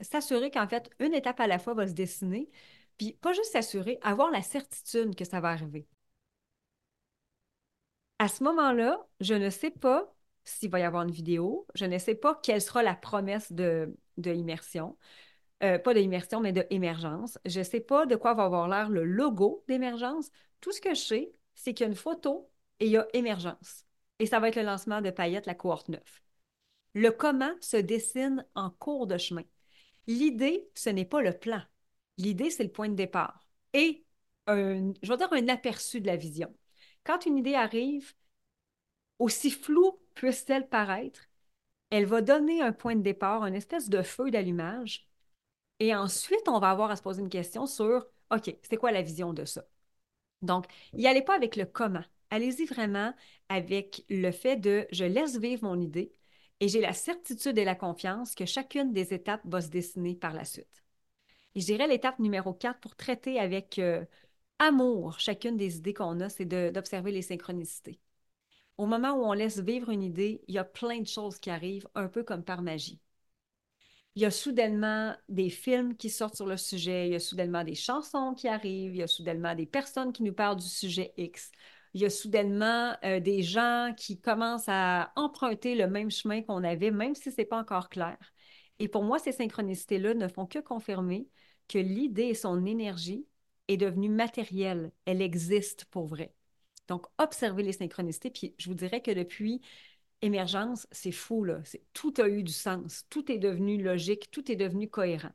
s'assurer 0.00 0.50
qu'en 0.50 0.68
fait, 0.68 0.90
une 1.00 1.14
étape 1.14 1.40
à 1.40 1.46
la 1.46 1.58
fois 1.58 1.74
va 1.74 1.86
se 1.86 1.92
dessiner, 1.92 2.48
puis 2.98 3.14
pas 3.14 3.32
juste 3.32 3.52
s'assurer, 3.52 3.98
avoir 4.02 4.30
la 4.30 4.42
certitude 4.42 5.14
que 5.16 5.24
ça 5.24 5.40
va 5.40 5.50
arriver. 5.50 5.86
À 8.18 8.28
ce 8.28 8.42
moment-là, 8.44 9.06
je 9.20 9.34
ne 9.34 9.50
sais 9.50 9.70
pas 9.70 10.14
s'il 10.44 10.70
va 10.70 10.80
y 10.80 10.82
avoir 10.82 11.02
une 11.04 11.10
vidéo, 11.10 11.66
je 11.74 11.84
ne 11.84 11.98
sais 11.98 12.14
pas 12.14 12.38
quelle 12.42 12.62
sera 12.62 12.82
la 12.82 12.94
promesse 12.94 13.52
de, 13.52 13.94
de 14.16 14.32
immersion, 14.32 14.96
euh, 15.62 15.78
pas 15.78 15.94
d'immersion, 15.94 16.40
mais 16.40 16.52
d'émergence. 16.52 17.38
Je 17.44 17.60
ne 17.60 17.64
sais 17.64 17.80
pas 17.80 18.06
de 18.06 18.16
quoi 18.16 18.34
va 18.34 18.44
avoir 18.44 18.68
l'air 18.68 18.90
le 18.90 19.04
logo 19.04 19.64
d'émergence. 19.68 20.30
Tout 20.60 20.72
ce 20.72 20.80
que 20.80 20.90
je 20.90 21.00
sais, 21.00 21.32
c'est 21.54 21.74
qu'il 21.74 21.84
y 21.84 21.88
a 21.88 21.90
une 21.90 21.96
photo 21.96 22.50
et 22.80 22.86
il 22.86 22.92
y 22.92 22.96
a 22.96 23.06
émergence. 23.12 23.84
Et 24.18 24.26
ça 24.26 24.40
va 24.40 24.48
être 24.48 24.56
le 24.56 24.62
lancement 24.62 25.00
de 25.00 25.10
Payette, 25.10 25.46
la 25.46 25.54
cohorte 25.54 25.88
9. 25.88 26.22
Le 26.94 27.10
comment 27.10 27.52
se 27.60 27.76
dessine 27.76 28.44
en 28.54 28.70
cours 28.70 29.06
de 29.06 29.18
chemin. 29.18 29.44
L'idée, 30.06 30.68
ce 30.74 30.90
n'est 30.90 31.04
pas 31.04 31.22
le 31.22 31.32
plan. 31.32 31.62
L'idée, 32.16 32.50
c'est 32.50 32.64
le 32.64 32.72
point 32.72 32.88
de 32.88 32.94
départ. 32.94 33.46
Et 33.74 34.04
je 34.48 35.08
vais 35.08 35.16
dire 35.16 35.32
un 35.32 35.48
aperçu 35.48 36.00
de 36.00 36.06
la 36.06 36.16
vision. 36.16 36.52
Quand 37.04 37.26
une 37.26 37.38
idée 37.38 37.54
arrive, 37.54 38.14
aussi 39.18 39.50
floue 39.50 40.00
puisse-t-elle 40.14 40.68
paraître, 40.68 41.20
elle 41.90 42.06
va 42.06 42.22
donner 42.22 42.62
un 42.62 42.72
point 42.72 42.96
de 42.96 43.02
départ, 43.02 43.44
une 43.44 43.54
espèce 43.54 43.88
de 43.88 44.02
feu 44.02 44.30
d'allumage. 44.30 45.08
Et 45.80 45.94
ensuite, 45.94 46.48
on 46.48 46.58
va 46.58 46.70
avoir 46.70 46.90
à 46.90 46.96
se 46.96 47.02
poser 47.02 47.22
une 47.22 47.28
question 47.28 47.66
sur, 47.66 48.06
OK, 48.30 48.56
c'est 48.62 48.76
quoi 48.76 48.90
la 48.90 49.02
vision 49.02 49.32
de 49.32 49.44
ça? 49.44 49.64
Donc, 50.42 50.66
n'y 50.92 51.06
allez 51.06 51.22
pas 51.22 51.36
avec 51.36 51.56
le 51.56 51.66
comment. 51.66 52.04
Allez-y 52.30 52.66
vraiment 52.66 53.14
avec 53.48 54.04
le 54.08 54.30
fait 54.30 54.56
de 54.56 54.86
je 54.92 55.04
laisse 55.04 55.38
vivre 55.38 55.64
mon 55.64 55.80
idée, 55.80 56.12
et 56.60 56.68
j'ai 56.68 56.80
la 56.80 56.92
certitude 56.92 57.56
et 57.58 57.64
la 57.64 57.74
confiance 57.74 58.34
que 58.34 58.44
chacune 58.44 58.92
des 58.92 59.14
étapes 59.14 59.40
va 59.44 59.60
se 59.60 59.68
dessiner 59.68 60.14
par 60.14 60.34
la 60.34 60.44
suite. 60.44 60.84
Et 61.54 61.60
je 61.60 61.66
dirais 61.66 61.86
l'étape 61.86 62.18
numéro 62.18 62.52
4 62.52 62.80
pour 62.80 62.96
traiter 62.96 63.38
avec 63.38 63.78
euh, 63.78 64.04
amour 64.58 65.18
chacune 65.20 65.56
des 65.56 65.76
idées 65.78 65.94
qu'on 65.94 66.20
a, 66.20 66.28
c'est 66.28 66.44
d'observer 66.44 67.12
les 67.12 67.22
synchronicités. 67.22 68.00
Au 68.76 68.86
moment 68.86 69.12
où 69.12 69.24
on 69.24 69.32
laisse 69.32 69.58
vivre 69.60 69.90
une 69.90 70.02
idée, 70.02 70.42
il 70.48 70.54
y 70.54 70.58
a 70.58 70.64
plein 70.64 71.00
de 71.00 71.06
choses 71.06 71.38
qui 71.38 71.50
arrivent, 71.50 71.88
un 71.94 72.08
peu 72.08 72.22
comme 72.22 72.44
par 72.44 72.62
magie. 72.62 73.00
Il 74.14 74.22
y 74.22 74.24
a 74.24 74.30
soudainement 74.30 75.14
des 75.28 75.48
films 75.48 75.96
qui 75.96 76.10
sortent 76.10 76.34
sur 76.34 76.46
le 76.46 76.56
sujet, 76.56 77.06
il 77.06 77.12
y 77.12 77.16
a 77.16 77.20
soudainement 77.20 77.62
des 77.62 77.76
chansons 77.76 78.34
qui 78.34 78.48
arrivent, 78.48 78.94
il 78.94 78.98
y 78.98 79.02
a 79.02 79.06
soudainement 79.06 79.54
des 79.54 79.66
personnes 79.66 80.12
qui 80.12 80.24
nous 80.24 80.32
parlent 80.32 80.56
du 80.56 80.66
sujet 80.66 81.12
X 81.16 81.52
il 81.98 82.02
y 82.02 82.04
a 82.06 82.10
soudainement 82.10 82.96
euh, 83.04 83.18
des 83.18 83.42
gens 83.42 83.92
qui 83.96 84.20
commencent 84.20 84.68
à 84.68 85.12
emprunter 85.16 85.74
le 85.74 85.88
même 85.88 86.12
chemin 86.12 86.42
qu'on 86.42 86.62
avait, 86.62 86.92
même 86.92 87.16
si 87.16 87.32
ce 87.32 87.38
n'est 87.38 87.44
pas 87.44 87.58
encore 87.58 87.88
clair. 87.88 88.16
Et 88.78 88.86
pour 88.86 89.02
moi, 89.02 89.18
ces 89.18 89.32
synchronicités-là 89.32 90.14
ne 90.14 90.28
font 90.28 90.46
que 90.46 90.60
confirmer 90.60 91.26
que 91.66 91.78
l'idée 91.78 92.26
et 92.26 92.34
son 92.34 92.64
énergie 92.66 93.26
est 93.66 93.76
devenue 93.76 94.08
matérielle. 94.08 94.92
Elle 95.06 95.20
existe 95.20 95.86
pour 95.86 96.06
vrai. 96.06 96.32
Donc, 96.86 97.06
observez 97.18 97.64
les 97.64 97.72
synchronicités. 97.72 98.30
Puis, 98.30 98.54
je 98.58 98.68
vous 98.68 98.76
dirais 98.76 99.02
que 99.02 99.10
depuis 99.10 99.60
émergence, 100.22 100.86
c'est 100.92 101.10
fou, 101.10 101.42
là. 101.42 101.62
Tout 101.94 102.14
a 102.18 102.28
eu 102.28 102.44
du 102.44 102.52
sens. 102.52 103.06
Tout 103.10 103.32
est 103.32 103.38
devenu 103.38 103.82
logique. 103.82 104.30
Tout 104.30 104.52
est 104.52 104.56
devenu 104.56 104.88
cohérent. 104.88 105.32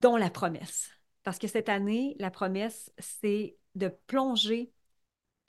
Dont 0.00 0.16
la 0.16 0.30
promesse. 0.30 0.90
Parce 1.22 1.38
que 1.38 1.46
cette 1.46 1.68
année, 1.68 2.16
la 2.18 2.32
promesse, 2.32 2.92
c'est 2.98 3.56
de 3.76 3.86
plonger 4.08 4.72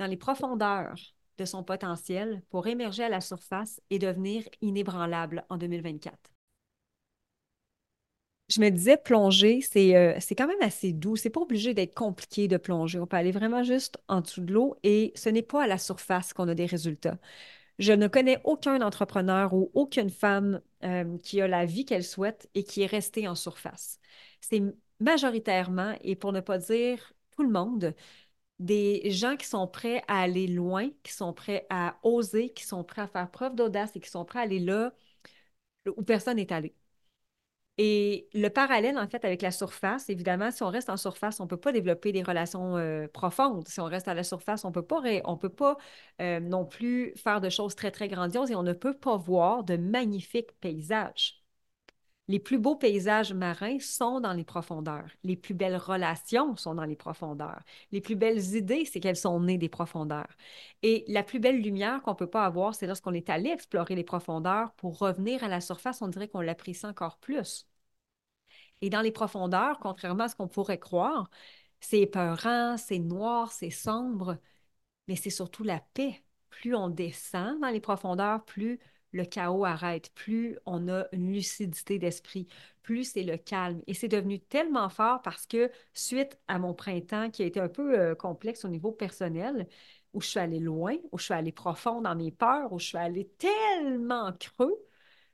dans 0.04 0.10
les 0.10 0.18
profondeurs 0.18 0.96
de 1.38 1.46
son 1.46 1.63
potentiel 1.63 2.44
pour 2.50 2.68
émerger 2.68 3.04
à 3.04 3.10
la 3.10 3.22
surface 3.22 3.82
et 3.89 4.00
devenir 4.00 4.44
inébranlable 4.62 5.46
en 5.50 5.58
2024. 5.58 6.13
Je 8.50 8.60
me 8.60 8.70
disais, 8.70 8.98
plonger, 8.98 9.62
c'est 9.62 9.96
euh, 9.96 10.16
c'est 10.20 10.36
quand 10.36 10.48
même 10.48 10.62
assez 10.62 10.92
doux. 10.92 11.16
C'est 11.16 11.30
pas 11.30 11.39
obligé 11.39 11.74
d'être 11.74 11.96
compliqué 11.96 12.50
de 12.50 12.58
plonger. 12.58 13.00
On 13.00 13.08
peut 13.08 13.16
aller 13.16 13.32
vraiment 13.32 13.63
juste 13.63 13.98
en 14.10 14.20
dessous 14.20 14.42
de 14.42 14.54
l'eau 14.54 14.76
et 14.84 15.13
ce 15.16 15.30
n'est 15.30 15.42
pas 15.42 15.63
à 15.63 15.68
la 15.68 15.78
surface 15.78 16.34
qu'on 16.34 16.50
a 16.50 16.54
des 16.54 16.66
résultats. 16.66 17.18
Je 17.80 17.94
ne 17.94 18.08
connais 18.08 18.39
aucun 18.44 18.82
entrepreneur 18.82 19.54
ou 19.54 19.72
aucune 19.74 20.10
femme 20.10 20.62
euh, 20.84 21.18
qui 21.20 21.42
a 21.42 21.48
la 21.48 21.66
vie 21.66 21.86
qu'elle 21.86 22.04
souhaite 22.04 22.50
et 22.54 22.63
qui 22.66 22.82
est 22.82 22.88
restée 22.88 23.28
en 23.28 23.36
surface. 23.36 24.00
C'est 24.42 24.62
majoritairement, 25.00 25.96
et 26.02 26.16
pour 26.16 26.34
ne 26.34 26.42
pas 26.42 26.58
dire 26.58 27.13
tout 27.36 27.44
le 27.44 27.50
monde, 27.50 27.96
des 28.63 29.12
gens 29.12 29.38
qui 29.38 29.45
sont 29.47 29.67
prêts 29.67 30.04
à 30.08 30.21
aller 30.21 30.47
loin, 30.47 30.89
qui 31.04 31.13
sont 31.13 31.34
prêts 31.34 31.67
à 31.69 31.97
oser, 32.04 32.52
qui 32.54 32.65
sont 32.65 32.84
prêts 32.84 33.02
à 33.04 33.08
faire 33.08 33.30
preuve 33.32 33.56
d'audace 33.56 33.95
et 33.95 33.99
qui 33.99 34.10
sont 34.10 34.26
prêts 34.26 34.39
à 34.39 34.43
aller 34.43 34.60
là 34.60 34.93
où 35.97 36.04
personne 36.04 36.38
n'est 36.38 36.52
allé. 36.54 36.76
Et 37.80 38.30
le 38.36 38.49
parallèle, 38.49 38.99
en 38.99 39.08
fait, 39.08 39.26
avec 39.26 39.41
la 39.41 39.49
surface, 39.52 40.08
évidemment, 40.10 40.52
si 40.52 40.62
on 40.62 40.69
reste 40.69 40.89
en 40.91 40.97
surface, 40.97 41.39
on 41.39 41.45
ne 41.45 41.49
peut 41.49 41.58
pas 41.58 41.71
développer 41.71 42.12
des 42.12 42.21
relations 42.21 42.78
euh, 42.78 43.08
profondes. 43.08 43.67
Si 43.67 43.80
on 43.80 43.86
reste 43.86 44.08
à 44.08 44.13
la 44.13 44.23
surface, 44.23 44.63
on 44.63 44.67
ne 44.69 44.73
peut 44.73 44.86
pas, 44.86 45.02
on 45.26 45.38
peut 45.38 45.49
pas 45.49 45.78
euh, 46.21 46.39
non 46.39 46.65
plus 46.65 47.13
faire 47.17 47.41
de 47.41 47.49
choses 47.49 47.73
très, 47.76 47.89
très 47.91 48.08
grandioses 48.08 48.52
et 48.52 48.56
on 48.56 48.62
ne 48.63 48.73
peut 48.73 48.93
pas 48.97 49.17
voir 49.17 49.63
de 49.63 49.76
magnifiques 49.78 50.52
paysages. 50.62 51.43
Les 52.30 52.40
plus 52.40 52.58
beaux 52.58 52.76
paysages 52.76 53.34
marins 53.34 53.80
sont 53.80 54.20
dans 54.22 54.34
les 54.34 54.44
profondeurs. 54.46 55.10
Les 55.24 55.36
plus 55.38 55.54
belles 55.54 55.76
relations 55.78 56.56
sont 56.56 56.74
dans 56.76 56.86
les 56.86 56.96
profondeurs. 56.96 57.62
Les 57.92 58.00
plus 58.02 58.16
belles 58.16 58.56
idées, 58.56 58.86
c'est 58.86 59.00
qu'elles 59.02 59.18
sont 59.18 59.40
nées 59.42 59.58
des 59.58 59.70
profondeurs. 59.70 60.30
Et 60.84 61.04
la 61.08 61.24
plus 61.24 61.40
belle 61.40 61.62
lumière 61.62 62.02
qu'on 62.02 62.12
ne 62.12 62.16
peut 62.18 62.28
pas 62.30 62.46
avoir, 62.46 62.76
c'est 62.76 62.88
lorsqu'on 62.88 63.14
est 63.14 63.30
allé 63.30 63.50
explorer 63.50 63.96
les 63.96 64.04
profondeurs 64.06 64.72
pour 64.74 64.98
revenir 65.00 65.44
à 65.44 65.48
la 65.50 65.60
surface, 65.62 66.02
on 66.02 66.08
dirait 66.08 66.30
qu'on 66.30 66.42
l'apprécie 66.42 66.86
encore 66.86 67.18
plus. 67.18 67.68
Et 68.82 68.90
dans 68.90 69.02
les 69.02 69.12
profondeurs, 69.12 69.80
contrairement 69.80 70.26
à 70.26 70.30
ce 70.30 70.36
qu'on 70.36 70.48
pourrait 70.48 70.80
croire, 70.80 71.30
c'est 71.80 72.02
épeurant, 72.02 72.78
c'est 72.78 73.00
noir, 73.00 73.52
c'est 73.52 73.70
sombre, 73.70 74.38
mais 75.08 75.16
c'est 75.16 75.30
surtout 75.30 75.64
la 75.64 75.82
paix. 75.94 76.24
Plus 76.50 76.76
on 76.76 76.90
descend 76.90 77.60
dans 77.62 77.70
les 77.70 77.82
profondeurs, 77.82 78.46
plus 78.46 78.80
le 79.13 79.26
chaos 79.26 79.65
arrête, 79.65 80.12
plus 80.15 80.58
on 80.65 80.89
a 80.89 81.06
une 81.13 81.32
lucidité 81.32 81.99
d'esprit, 81.99 82.47
plus 82.82 83.06
c'est 83.13 83.23
le 83.23 83.38
calme. 83.38 83.82
Et 83.88 83.93
c'est 83.93 84.08
devenu 84.08 84.39
tellement 84.39 84.89
fort 84.89 85.21
parce 85.21 85.45
que 85.45 85.71
suite 85.93 86.38
à 86.47 86.60
mon 86.60 86.73
printemps 86.73 87.30
qui 87.30 87.43
a 87.43 87.45
été 87.45 87.60
un 87.60 87.69
peu 87.69 87.97
euh, 87.97 88.15
complexe 88.15 88.65
au 88.65 88.69
niveau 88.69 88.91
personnel, 88.91 89.67
où 90.13 90.21
je 90.21 90.28
suis 90.28 90.39
allée 90.39 90.60
loin, 90.60 90.95
où 91.12 91.17
je 91.17 91.26
suis 91.26 91.34
allée 91.34 91.52
profond 91.52 92.02
dans 92.02 92.15
mes 92.15 92.32
peurs, 92.32 92.73
où 92.73 92.80
je 92.80 92.88
suis 92.88 92.97
allée 92.97 93.30
tellement 93.38 94.34
creux 94.34 94.76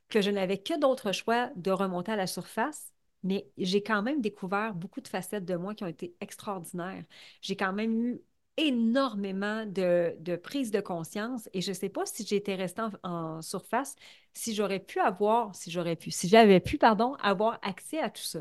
que 0.08 0.20
je 0.20 0.30
n'avais 0.30 0.58
que 0.58 0.78
d'autres 0.78 1.12
choix 1.12 1.50
de 1.56 1.70
remonter 1.70 2.12
à 2.12 2.16
la 2.16 2.26
surface 2.26 2.92
mais 3.22 3.50
j'ai 3.58 3.82
quand 3.82 4.02
même 4.02 4.20
découvert 4.20 4.74
beaucoup 4.74 5.00
de 5.00 5.08
facettes 5.08 5.44
de 5.44 5.56
moi 5.56 5.74
qui 5.74 5.84
ont 5.84 5.88
été 5.88 6.14
extraordinaires. 6.20 7.04
J'ai 7.42 7.56
quand 7.56 7.72
même 7.72 8.00
eu 8.00 8.22
énormément 8.60 9.64
de, 9.66 10.36
prise 10.36 10.70
de 10.70 10.80
conscience 10.80 11.48
et 11.52 11.60
je 11.62 11.70
ne 11.70 11.74
sais 11.74 11.88
pas 11.88 12.06
si 12.06 12.26
j'étais 12.26 12.54
restée 12.54 12.82
en, 13.02 13.42
surface, 13.42 13.96
si 14.34 14.54
j'aurais 14.54 14.80
pu 14.80 15.00
avoir, 15.00 15.54
si 15.54 15.70
j'aurais 15.70 15.96
pu, 15.96 16.10
si 16.10 16.28
j'avais 16.28 16.60
pu, 16.60 16.78
pardon, 16.78 17.14
avoir 17.22 17.58
accès 17.62 18.00
à 18.00 18.10
tout 18.10 18.22
ça. 18.22 18.40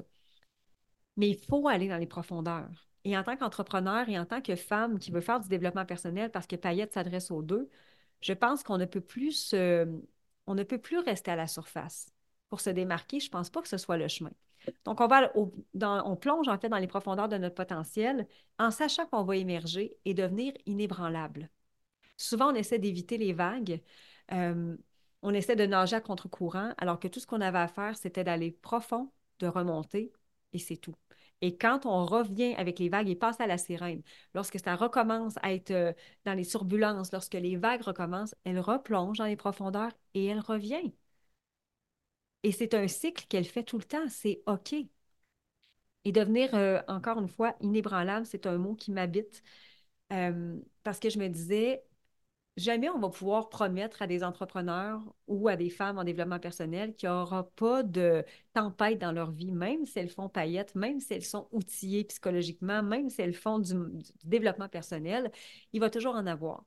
Mais 1.18 1.30
il 1.30 1.38
faut 1.38 1.68
aller 1.68 1.88
dans 1.88 1.98
les 1.98 2.08
profondeurs. 2.08 2.90
Et 3.06 3.18
en 3.18 3.24
tant 3.24 3.38
qu'entrepreneur 3.38 4.10
et 4.10 4.20
en 4.20 4.26
tant 4.26 4.42
que 4.42 4.56
femme 4.56 5.00
qui 5.00 5.12
veut 5.12 5.22
faire 5.22 5.40
du 5.40 5.48
développement 5.48 5.86
personnel, 5.86 6.32
parce 6.32 6.48
que 6.48 6.56
Payette 6.56 6.94
s'adresse 6.94 7.32
aux 7.32 7.42
deux, 7.42 7.70
je 8.22 8.34
pense 8.34 8.64
qu'on 8.64 8.78
ne 8.78 8.86
peut 8.86 9.02
plus 9.02 9.54
on 10.48 10.56
ne 10.56 10.64
peut 10.64 10.80
plus 10.80 10.98
rester 11.00 11.32
à 11.32 11.36
la 11.36 11.48
surface. 11.48 12.08
Pour 12.50 12.60
se 12.62 12.72
démarquer, 12.72 13.20
je 13.20 13.28
ne 13.28 13.32
pense 13.32 13.50
pas 13.52 13.62
que 13.62 13.68
ce 13.68 13.78
soit 13.78 13.98
le 13.98 14.08
chemin. 14.08 14.32
Donc, 14.86 15.02
on, 15.02 15.08
va 15.08 15.32
on 15.36 16.16
plonge 16.16 16.48
en 16.48 16.58
fait 16.58 16.70
dans 16.70 16.78
les 16.78 16.88
profondeurs 16.88 17.30
de 17.30 17.38
notre 17.38 17.56
potentiel 17.56 18.28
en 18.58 18.72
sachant 18.72 19.06
qu'on 19.08 19.24
va 19.24 19.36
émerger 19.38 19.98
et 20.06 20.14
devenir 20.14 20.54
inébranlable. 20.66 21.50
Souvent, 22.18 22.52
on 22.52 22.56
essaie 22.56 22.80
d'éviter 22.80 23.18
les 23.18 23.34
vagues. 23.34 23.82
Euh, 24.34 24.76
on 25.22 25.34
essaie 25.34 25.56
de 25.56 25.66
nager 25.66 25.96
à 25.96 26.02
contre-courant, 26.02 26.74
alors 26.78 27.00
que 27.00 27.08
tout 27.08 27.20
ce 27.20 27.28
qu'on 27.28 27.42
avait 27.42 27.60
à 27.60 27.68
faire, 27.68 27.98
c'était 27.98 28.24
d'aller 28.24 28.52
profond, 28.52 29.12
de 29.40 29.48
remonter, 29.48 30.14
et 30.54 30.60
c'est 30.60 30.78
tout. 30.78 30.96
Et 31.42 31.58
quand 31.58 31.86
on 31.86 32.06
revient 32.06 32.54
avec 32.56 32.80
les 32.80 32.90
vagues 32.90 33.10
et 33.10 33.16
passe 33.16 33.40
à 33.40 33.48
la 33.48 33.58
sirène, 33.58 34.02
lorsque 34.34 34.60
ça 34.60 34.76
recommence 34.76 35.36
à 35.42 35.54
être 35.54 35.72
euh, 35.72 35.94
dans 36.26 36.34
les 36.34 36.46
turbulences, 36.46 37.12
lorsque 37.14 37.34
les 37.36 37.56
vagues 37.56 37.84
recommencent, 37.84 38.36
elle 38.44 38.60
replonge 38.60 39.18
dans 39.20 39.26
les 39.26 39.38
profondeurs 39.38 39.92
et 40.14 40.26
elle 40.26 40.40
revient. 40.40 40.94
Et 42.44 42.52
c'est 42.52 42.74
un 42.74 42.88
cycle 42.90 43.26
qu'elle 43.30 43.46
fait 43.46 43.64
tout 43.64 43.78
le 43.78 43.84
temps. 43.86 44.08
C'est 44.10 44.42
OK. 44.46 44.76
Et 46.06 46.12
devenir, 46.12 46.56
euh, 46.56 46.80
encore 46.88 47.20
une 47.20 47.28
fois, 47.28 47.56
inébranlable, 47.62 48.26
c'est 48.26 48.46
un 48.48 48.58
mot 48.58 48.76
qui 48.76 48.92
m'habite 48.92 49.44
euh, 50.14 50.60
parce 50.84 51.00
que 51.00 51.10
je 51.10 51.20
me 51.20 51.28
disais, 51.30 51.84
jamais 52.58 52.90
on 52.90 53.00
va 53.00 53.10
pouvoir 53.10 53.50
promettre 53.50 54.02
à 54.04 54.08
des 54.08 54.24
entrepreneurs 54.24 55.02
ou 55.28 55.50
à 55.50 55.58
des 55.58 55.70
femmes 55.72 56.00
en 56.00 56.06
développement 56.06 56.40
personnel 56.40 56.96
qu'il 56.96 57.10
n'y 57.10 57.16
aura 57.16 57.50
pas 57.52 57.84
de 57.84 58.26
tempête 58.54 59.00
dans 59.00 59.14
leur 59.14 59.32
vie, 59.32 59.52
même 59.54 59.86
si 59.88 60.00
elles 60.00 60.10
font 60.12 60.30
paillettes, 60.30 60.76
même 60.76 61.02
si 61.02 61.14
elles 61.16 61.26
sont 61.26 61.50
outillées 61.54 62.06
psychologiquement, 62.06 62.84
même 62.84 63.10
si 63.12 63.22
elles 63.24 63.36
font 63.36 63.60
du, 63.60 63.74
du 63.76 64.12
développement 64.26 64.70
personnel, 64.70 65.32
il 65.74 65.82
va 65.82 65.92
toujours 65.92 66.16
en 66.16 66.28
avoir. 66.28 66.66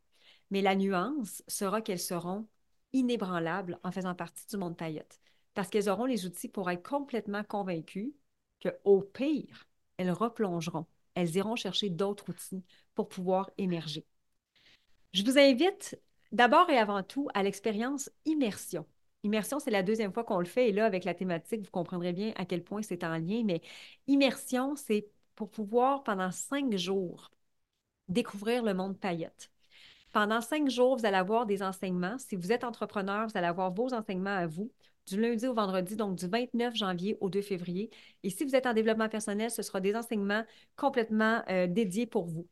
Mais 0.53 0.63
la 0.63 0.77
nuance 0.77 1.45
sera 1.49 1.83
qu'elles 1.83 2.01
seront 2.01 2.49
inébranlables 2.95 3.81
en 3.85 3.93
faisant 3.93 4.17
partie 4.17 4.47
du 4.49 4.59
monde 4.59 4.77
paillette 4.79 5.22
parce 5.55 5.69
qu'elles 5.69 5.89
auront 5.89 6.07
les 6.07 6.27
outils 6.27 6.49
pour 6.49 6.71
être 6.71 6.83
complètement 6.83 7.45
convaincues 7.45 8.15
qu'au 8.63 9.01
pire, 9.03 9.69
elles 9.97 10.11
replongeront. 10.11 10.87
Elles 11.15 11.37
iront 11.37 11.57
chercher 11.57 11.91
d'autres 11.91 12.31
outils 12.31 12.65
pour 12.95 13.09
pouvoir 13.09 13.51
émerger. 13.59 14.07
Je 15.13 15.23
vous 15.23 15.39
invite 15.39 16.01
d'abord 16.31 16.71
et 16.71 16.79
avant 16.79 17.03
tout 17.03 17.29
à 17.35 17.43
l'expérience 17.43 18.11
immersion. 18.25 18.87
Immersion, 19.25 19.59
c'est 19.61 19.71
la 19.71 19.83
deuxième 19.83 20.13
fois 20.13 20.25
qu'on 20.25 20.39
le 20.39 20.47
fait 20.47 20.71
et 20.71 20.73
là, 20.73 20.87
avec 20.87 21.05
la 21.05 21.15
thématique, 21.15 21.63
vous 21.63 21.71
comprendrez 21.71 22.13
bien 22.13 22.33
à 22.37 22.45
quel 22.45 22.65
point 22.65 22.83
c'est 22.83 23.05
en 23.05 23.19
lien, 23.19 23.43
mais 23.45 23.61
immersion, 24.07 24.75
c'est 24.75 25.07
pour 25.37 25.51
pouvoir, 25.51 26.03
pendant 26.03 26.31
cinq 26.31 26.77
jours, 26.77 27.31
découvrir 28.09 28.63
le 28.65 28.75
monde 28.75 28.99
paillette. 28.99 29.51
Pendant 30.13 30.41
cinq 30.41 30.69
jours, 30.69 30.97
vous 30.97 31.07
allez 31.07 31.17
avoir 31.17 31.47
des 31.47 31.63
enseignements. 31.63 32.19
Si 32.19 32.37
vous 32.37 32.53
êtes 32.53 32.65
entrepreneur, 32.65 33.27
vous 33.29 33.37
allez 33.37 33.47
avoir 33.47 33.73
vos 33.73 33.95
enseignements 33.95 34.37
à 34.37 34.47
vous 34.47 34.71
du 35.07 35.21
lundi 35.21 35.47
au 35.47 35.55
vendredi, 35.55 35.97
donc 35.97 36.17
du 36.17 36.27
29 36.27 36.75
janvier 36.75 37.17
au 37.21 37.29
2 37.29 37.43
février. 37.43 37.91
Et 38.23 38.31
si 38.31 38.45
vous 38.45 38.55
êtes 38.55 38.67
en 38.67 38.73
développement 38.75 39.09
personnel, 39.09 39.51
ce 39.51 39.63
sera 39.63 39.81
des 39.81 39.95
enseignements 39.95 40.45
complètement 40.77 41.43
euh, 41.49 41.67
dédiés 41.67 42.07
pour 42.07 42.27
vous. 42.27 42.47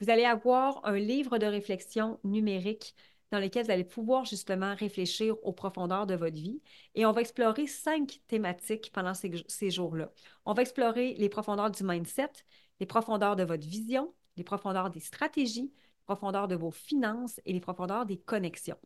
Vous 0.00 0.10
allez 0.10 0.24
avoir 0.24 0.84
un 0.84 0.98
livre 0.98 1.38
de 1.38 1.46
réflexion 1.46 2.18
numérique 2.24 2.94
dans 3.30 3.40
lequel 3.40 3.64
vous 3.64 3.70
allez 3.70 3.84
pouvoir 3.84 4.24
justement 4.24 4.74
réfléchir 4.74 5.36
aux 5.42 5.52
profondeurs 5.52 6.06
de 6.06 6.14
votre 6.14 6.36
vie. 6.36 6.60
Et 6.94 7.06
on 7.06 7.12
va 7.12 7.20
explorer 7.20 7.66
cinq 7.66 8.20
thématiques 8.28 8.92
pendant 8.92 9.14
ces, 9.14 9.32
ces 9.48 9.70
jours-là. 9.70 10.12
On 10.44 10.52
va 10.52 10.62
explorer 10.62 11.14
les 11.14 11.28
profondeurs 11.28 11.70
du 11.70 11.82
mindset, 11.84 12.30
les 12.80 12.86
profondeurs 12.86 13.36
de 13.36 13.44
votre 13.44 13.66
vision, 13.66 14.14
les 14.36 14.44
profondeurs 14.44 14.90
des 14.90 15.00
stratégies, 15.00 15.72
les 15.72 16.04
profondeurs 16.04 16.48
de 16.48 16.54
vos 16.54 16.70
finances 16.70 17.40
et 17.44 17.52
les 17.52 17.60
profondeurs 17.60 18.06
des 18.06 18.18
connexions. 18.18 18.78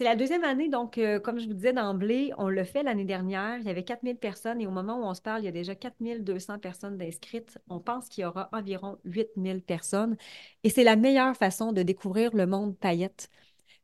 C'est 0.00 0.06
la 0.06 0.16
deuxième 0.16 0.44
année, 0.44 0.70
donc, 0.70 0.96
euh, 0.96 1.20
comme 1.20 1.38
je 1.38 1.46
vous 1.46 1.52
disais 1.52 1.74
d'emblée, 1.74 2.32
on 2.38 2.48
l'a 2.48 2.64
fait 2.64 2.82
l'année 2.82 3.04
dernière. 3.04 3.58
Il 3.58 3.66
y 3.66 3.68
avait 3.68 3.84
4000 3.84 4.16
personnes 4.16 4.58
et 4.58 4.66
au 4.66 4.70
moment 4.70 4.98
où 4.98 5.02
on 5.02 5.12
se 5.12 5.20
parle, 5.20 5.42
il 5.42 5.44
y 5.44 5.48
a 5.48 5.52
déjà 5.52 5.74
4200 5.74 6.58
personnes 6.58 6.96
d'inscrites. 6.96 7.58
On 7.68 7.80
pense 7.80 8.08
qu'il 8.08 8.22
y 8.22 8.24
aura 8.24 8.48
environ 8.52 8.96
8000 9.04 9.60
personnes. 9.60 10.16
Et 10.64 10.70
c'est 10.70 10.84
la 10.84 10.96
meilleure 10.96 11.36
façon 11.36 11.72
de 11.72 11.82
découvrir 11.82 12.34
le 12.34 12.46
monde 12.46 12.78
paillette. 12.78 13.28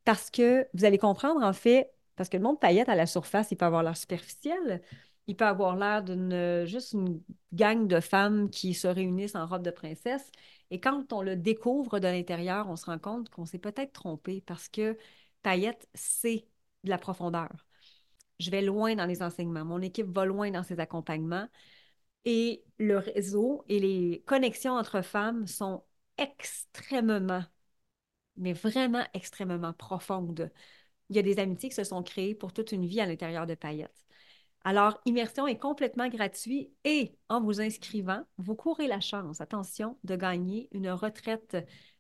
Parce 0.07 0.31
que 0.31 0.67
vous 0.73 0.87
allez 0.87 0.97
comprendre, 0.97 1.45
en 1.45 1.53
fait, 1.53 1.93
parce 2.17 2.31
que 2.31 2.39
le 2.39 2.45
monde 2.45 2.61
paillette 2.61 2.89
à 2.89 2.95
la 2.95 3.05
surface, 3.05 3.49
il 3.51 3.57
peut 3.59 3.67
avoir 3.67 3.83
l'air 3.83 3.99
superficiel. 3.99 4.81
Il 5.27 5.37
peut 5.37 5.45
avoir 5.45 5.77
l'air 5.77 6.03
d'une 6.03 6.65
juste 6.65 6.95
une 6.95 7.21
gang 7.53 7.87
de 7.87 8.01
femmes 8.01 8.49
qui 8.49 8.73
se 8.73 8.89
réunissent 8.89 9.35
en 9.35 9.45
robe 9.45 9.63
de 9.63 9.71
princesse. 9.71 10.31
Et 10.71 10.81
quand 10.81 11.13
on 11.13 11.21
le 11.21 11.37
découvre 11.37 11.99
de 11.99 12.09
l'intérieur, 12.09 12.71
on 12.71 12.77
se 12.77 12.87
rend 12.87 12.99
compte 12.99 13.29
qu'on 13.29 13.45
s'est 13.45 13.59
peut-être 13.59 13.93
trompé 13.93 14.43
parce 14.47 14.69
que 14.71 14.97
Paillette, 15.47 15.89
c'est 15.95 16.45
de 16.83 16.91
la 16.91 16.99
profondeur. 16.99 17.69
Je 18.41 18.51
vais 18.51 18.63
loin 18.63 18.97
dans 18.97 19.07
les 19.07 19.23
enseignements. 19.23 19.65
Mon 19.65 19.81
équipe 19.81 20.09
va 20.09 20.25
loin 20.25 20.51
dans 20.51 20.65
ses 20.65 20.81
accompagnements. 20.81 21.47
Et 22.25 22.65
le 22.79 22.99
réseau 22.99 23.65
et 23.69 23.79
les 23.79 24.25
connexions 24.27 24.73
entre 24.73 25.03
femmes 25.03 25.47
sont 25.47 25.85
extrêmement, 26.19 27.45
mais 28.37 28.55
vraiment 28.55 29.07
extrêmement 29.15 29.73
profondes. 29.73 30.51
Il 31.11 31.17
y 31.17 31.21
a 31.21 31.23
des 31.23 31.39
amitiés 31.39 31.69
qui 31.69 31.77
se 31.77 31.85
sont 31.85 32.03
créées 32.03 32.35
pour 32.35 32.53
toute 32.53 32.73
une 32.73 32.85
vie 32.85 33.01
à 33.01 33.07
l'intérieur 33.07 33.47
de 33.47 33.55
Paillettes. 33.55 34.05
Alors, 34.65 35.01
immersion 35.05 35.47
est 35.47 35.61
complètement 35.61 36.09
gratuit 36.09 36.73
et 36.83 37.17
en 37.29 37.41
vous 37.41 37.61
inscrivant, 37.61 38.25
vous 38.39 38.57
courez 38.57 38.89
la 38.89 38.99
chance, 38.99 39.41
attention, 39.41 39.97
de 40.03 40.17
gagner 40.17 40.69
une 40.73 40.91
retraite 40.91 41.57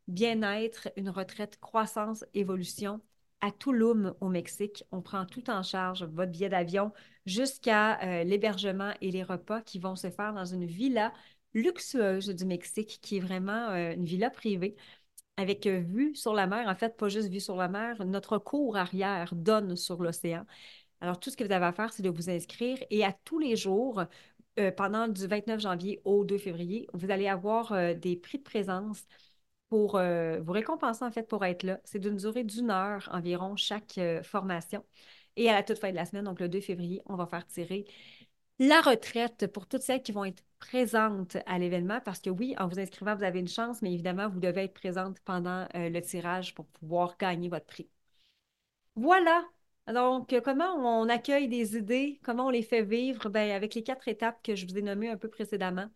bien-être, 0.08 0.88
une 0.96 1.10
retraite 1.10 1.60
croissance, 1.60 2.24
évolution 2.34 3.00
à 3.40 3.50
Tulum 3.50 4.14
au 4.20 4.28
Mexique. 4.28 4.84
On 4.92 5.02
prend 5.02 5.26
tout 5.26 5.50
en 5.50 5.62
charge, 5.62 6.04
votre 6.04 6.30
billet 6.30 6.48
d'avion 6.48 6.92
jusqu'à 7.26 8.00
euh, 8.02 8.24
l'hébergement 8.24 8.92
et 9.00 9.10
les 9.10 9.22
repas 9.22 9.60
qui 9.62 9.78
vont 9.78 9.96
se 9.96 10.10
faire 10.10 10.32
dans 10.32 10.44
une 10.44 10.64
villa 10.64 11.12
luxueuse 11.54 12.28
du 12.28 12.44
Mexique, 12.44 12.98
qui 13.02 13.16
est 13.16 13.20
vraiment 13.20 13.70
euh, 13.70 13.94
une 13.94 14.04
villa 14.04 14.30
privée 14.30 14.76
avec 15.36 15.66
euh, 15.66 15.80
vue 15.80 16.14
sur 16.14 16.34
la 16.34 16.46
mer. 16.46 16.68
En 16.68 16.74
fait, 16.74 16.96
pas 16.96 17.08
juste 17.08 17.28
vue 17.30 17.40
sur 17.40 17.56
la 17.56 17.68
mer, 17.68 18.04
notre 18.06 18.38
cour 18.38 18.76
arrière 18.76 19.34
donne 19.34 19.76
sur 19.76 20.02
l'océan. 20.02 20.46
Alors, 21.00 21.20
tout 21.20 21.30
ce 21.30 21.36
que 21.36 21.44
vous 21.44 21.52
avez 21.52 21.66
à 21.66 21.72
faire, 21.72 21.92
c'est 21.92 22.02
de 22.02 22.10
vous 22.10 22.30
inscrire 22.30 22.78
et 22.90 23.04
à 23.04 23.12
tous 23.24 23.38
les 23.38 23.56
jours, 23.56 24.04
pendant 24.78 25.06
du 25.08 25.26
29 25.26 25.60
janvier 25.60 26.00
au 26.06 26.24
2 26.24 26.38
février, 26.38 26.88
vous 26.94 27.10
allez 27.10 27.28
avoir 27.28 27.94
des 27.96 28.16
prix 28.16 28.38
de 28.38 28.42
présence 28.42 29.04
pour 29.68 29.96
euh, 29.96 30.40
vous 30.40 30.52
récompenser 30.52 31.04
en 31.04 31.10
fait 31.10 31.24
pour 31.28 31.44
être 31.44 31.62
là. 31.64 31.80
C'est 31.84 31.98
d'une 31.98 32.16
durée 32.16 32.44
d'une 32.44 32.70
heure 32.70 33.08
environ 33.12 33.56
chaque 33.56 33.98
formation. 34.22 34.84
Et 35.36 35.50
à 35.50 35.54
la 35.54 35.62
toute 35.62 35.78
fin 35.78 35.90
de 35.90 35.96
la 35.96 36.06
semaine, 36.06 36.24
donc 36.24 36.40
le 36.40 36.48
2 36.48 36.60
février, 36.60 37.02
on 37.06 37.16
va 37.16 37.26
faire 37.26 37.46
tirer 37.46 37.84
la 38.58 38.80
retraite 38.80 39.46
pour 39.52 39.66
toutes 39.66 39.82
celles 39.82 40.02
qui 40.02 40.12
vont 40.12 40.24
être 40.24 40.42
présentes 40.58 41.36
à 41.46 41.58
l'événement 41.58 42.00
parce 42.04 42.20
que 42.20 42.30
oui, 42.30 42.54
en 42.58 42.68
vous 42.68 42.80
inscrivant, 42.80 43.14
vous 43.14 43.22
avez 43.24 43.40
une 43.40 43.48
chance, 43.48 43.82
mais 43.82 43.92
évidemment, 43.92 44.28
vous 44.28 44.40
devez 44.40 44.64
être 44.64 44.74
présente 44.74 45.20
pendant 45.20 45.66
le 45.74 46.00
tirage 46.00 46.54
pour 46.54 46.66
pouvoir 46.66 47.16
gagner 47.18 47.48
votre 47.48 47.66
prix. 47.66 47.88
Voilà, 48.96 49.44
donc, 49.88 50.32
euh, 50.32 50.40
comment 50.40 50.74
on 50.74 51.08
accueille 51.08 51.48
des 51.48 51.76
idées, 51.76 52.18
comment 52.24 52.46
on 52.46 52.50
les 52.50 52.62
fait 52.62 52.82
vivre? 52.82 53.28
Ben, 53.30 53.50
avec 53.52 53.74
les 53.74 53.82
quatre 53.84 54.08
étapes 54.08 54.42
que 54.42 54.54
je 54.56 54.66
vous 54.66 54.76
ai 54.78 54.82
nommées 54.82 55.08
un 55.10 55.16
peu 55.16 55.28
précédemment. 55.28 55.88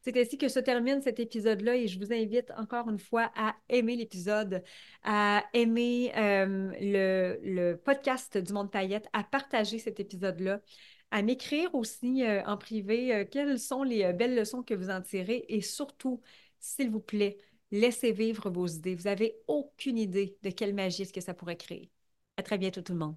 C'est 0.00 0.16
ainsi 0.16 0.38
que 0.38 0.48
se 0.48 0.60
termine 0.60 1.02
cet 1.02 1.20
épisode-là 1.20 1.76
et 1.76 1.88
je 1.88 1.98
vous 1.98 2.12
invite 2.12 2.50
encore 2.56 2.88
une 2.88 2.98
fois 2.98 3.30
à 3.36 3.56
aimer 3.68 3.96
l'épisode, 3.96 4.62
à 5.02 5.44
aimer 5.52 6.12
euh, 6.16 6.72
le, 6.80 7.74
podcast 7.74 8.38
du 8.38 8.52
Monde 8.52 8.70
Paillette, 8.70 9.08
à 9.12 9.24
partager 9.24 9.78
cet 9.78 10.00
épisode-là, 10.00 10.60
à 11.10 11.22
m'écrire 11.22 11.74
aussi 11.74 12.24
euh, 12.24 12.42
en 12.44 12.56
privé 12.56 13.26
quelles 13.30 13.58
sont 13.58 13.82
les 13.82 14.12
belles 14.12 14.36
leçons 14.36 14.62
que 14.62 14.74
vous 14.74 14.90
en 14.90 15.02
tirez 15.02 15.44
et 15.48 15.60
surtout, 15.60 16.20
s'il 16.60 16.90
vous 16.90 17.00
plaît, 17.00 17.38
laissez 17.70 18.12
vivre 18.12 18.50
vos 18.50 18.66
idées. 18.66 18.94
Vous 18.94 19.04
n'avez 19.04 19.36
aucune 19.46 19.98
idée 19.98 20.36
de 20.42 20.50
quelle 20.50 20.74
magie 20.74 21.02
est-ce 21.02 21.12
que 21.12 21.20
ça 21.20 21.34
pourrait 21.34 21.56
créer. 21.56 21.90
À 22.36 22.42
très 22.42 22.58
bientôt 22.58 22.82
tout 22.82 22.92
le 22.92 22.98
monde. 22.98 23.16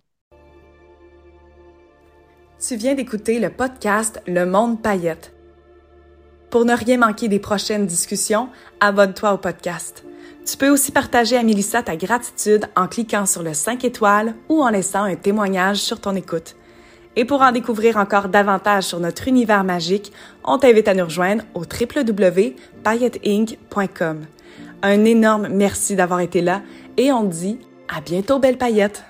Tu 2.60 2.76
viens 2.76 2.94
d'écouter 2.94 3.40
le 3.40 3.50
podcast 3.50 4.22
Le 4.28 4.46
Monde 4.46 4.82
Paillette. 4.82 5.34
Pour 6.52 6.66
ne 6.66 6.76
rien 6.76 6.98
manquer 6.98 7.30
des 7.30 7.40
prochaines 7.40 7.88
discussions, 7.88 8.50
abonne-toi 8.82 9.34
au 9.34 9.38
podcast. 9.38 10.04
Tu 10.46 10.58
peux 10.58 10.70
aussi 10.70 10.92
partager 10.92 11.38
à 11.38 11.44
Mélissa 11.44 11.82
ta 11.82 11.96
gratitude 11.96 12.66
en 12.76 12.88
cliquant 12.88 13.26
sur 13.26 13.42
le 13.42 13.54
5 13.54 13.86
étoiles 13.86 14.36
ou 14.50 14.62
en 14.62 14.70
laissant 14.70 15.04
un 15.04 15.16
témoignage 15.16 15.78
sur 15.78 16.02
ton 16.02 16.14
écoute. 16.14 16.58
Et 17.16 17.24
pour 17.24 17.42
en 17.42 17.54
découvrir 17.54 17.96
encore 17.96 18.28
davantage 18.28 18.84
sur 18.84 19.00
notre 19.00 19.30
univers 19.30 19.64
magique, 19.64 20.12
on 20.44 20.58
t'invite 20.58 20.90
à 20.90 20.94
nous 20.94 21.06
rejoindre 21.06 21.46
au 21.54 21.62
www.pailletteinc.com. 21.62 24.26
Un 24.84 25.06
énorme 25.06 25.48
merci 25.48 25.96
d'avoir 25.96 26.20
été 26.20 26.42
là 26.42 26.64
et 26.98 27.14
on 27.14 27.24
dit 27.24 27.60
à 27.88 28.02
bientôt, 28.02 28.40
belle 28.40 28.58
paillette! 28.58 29.06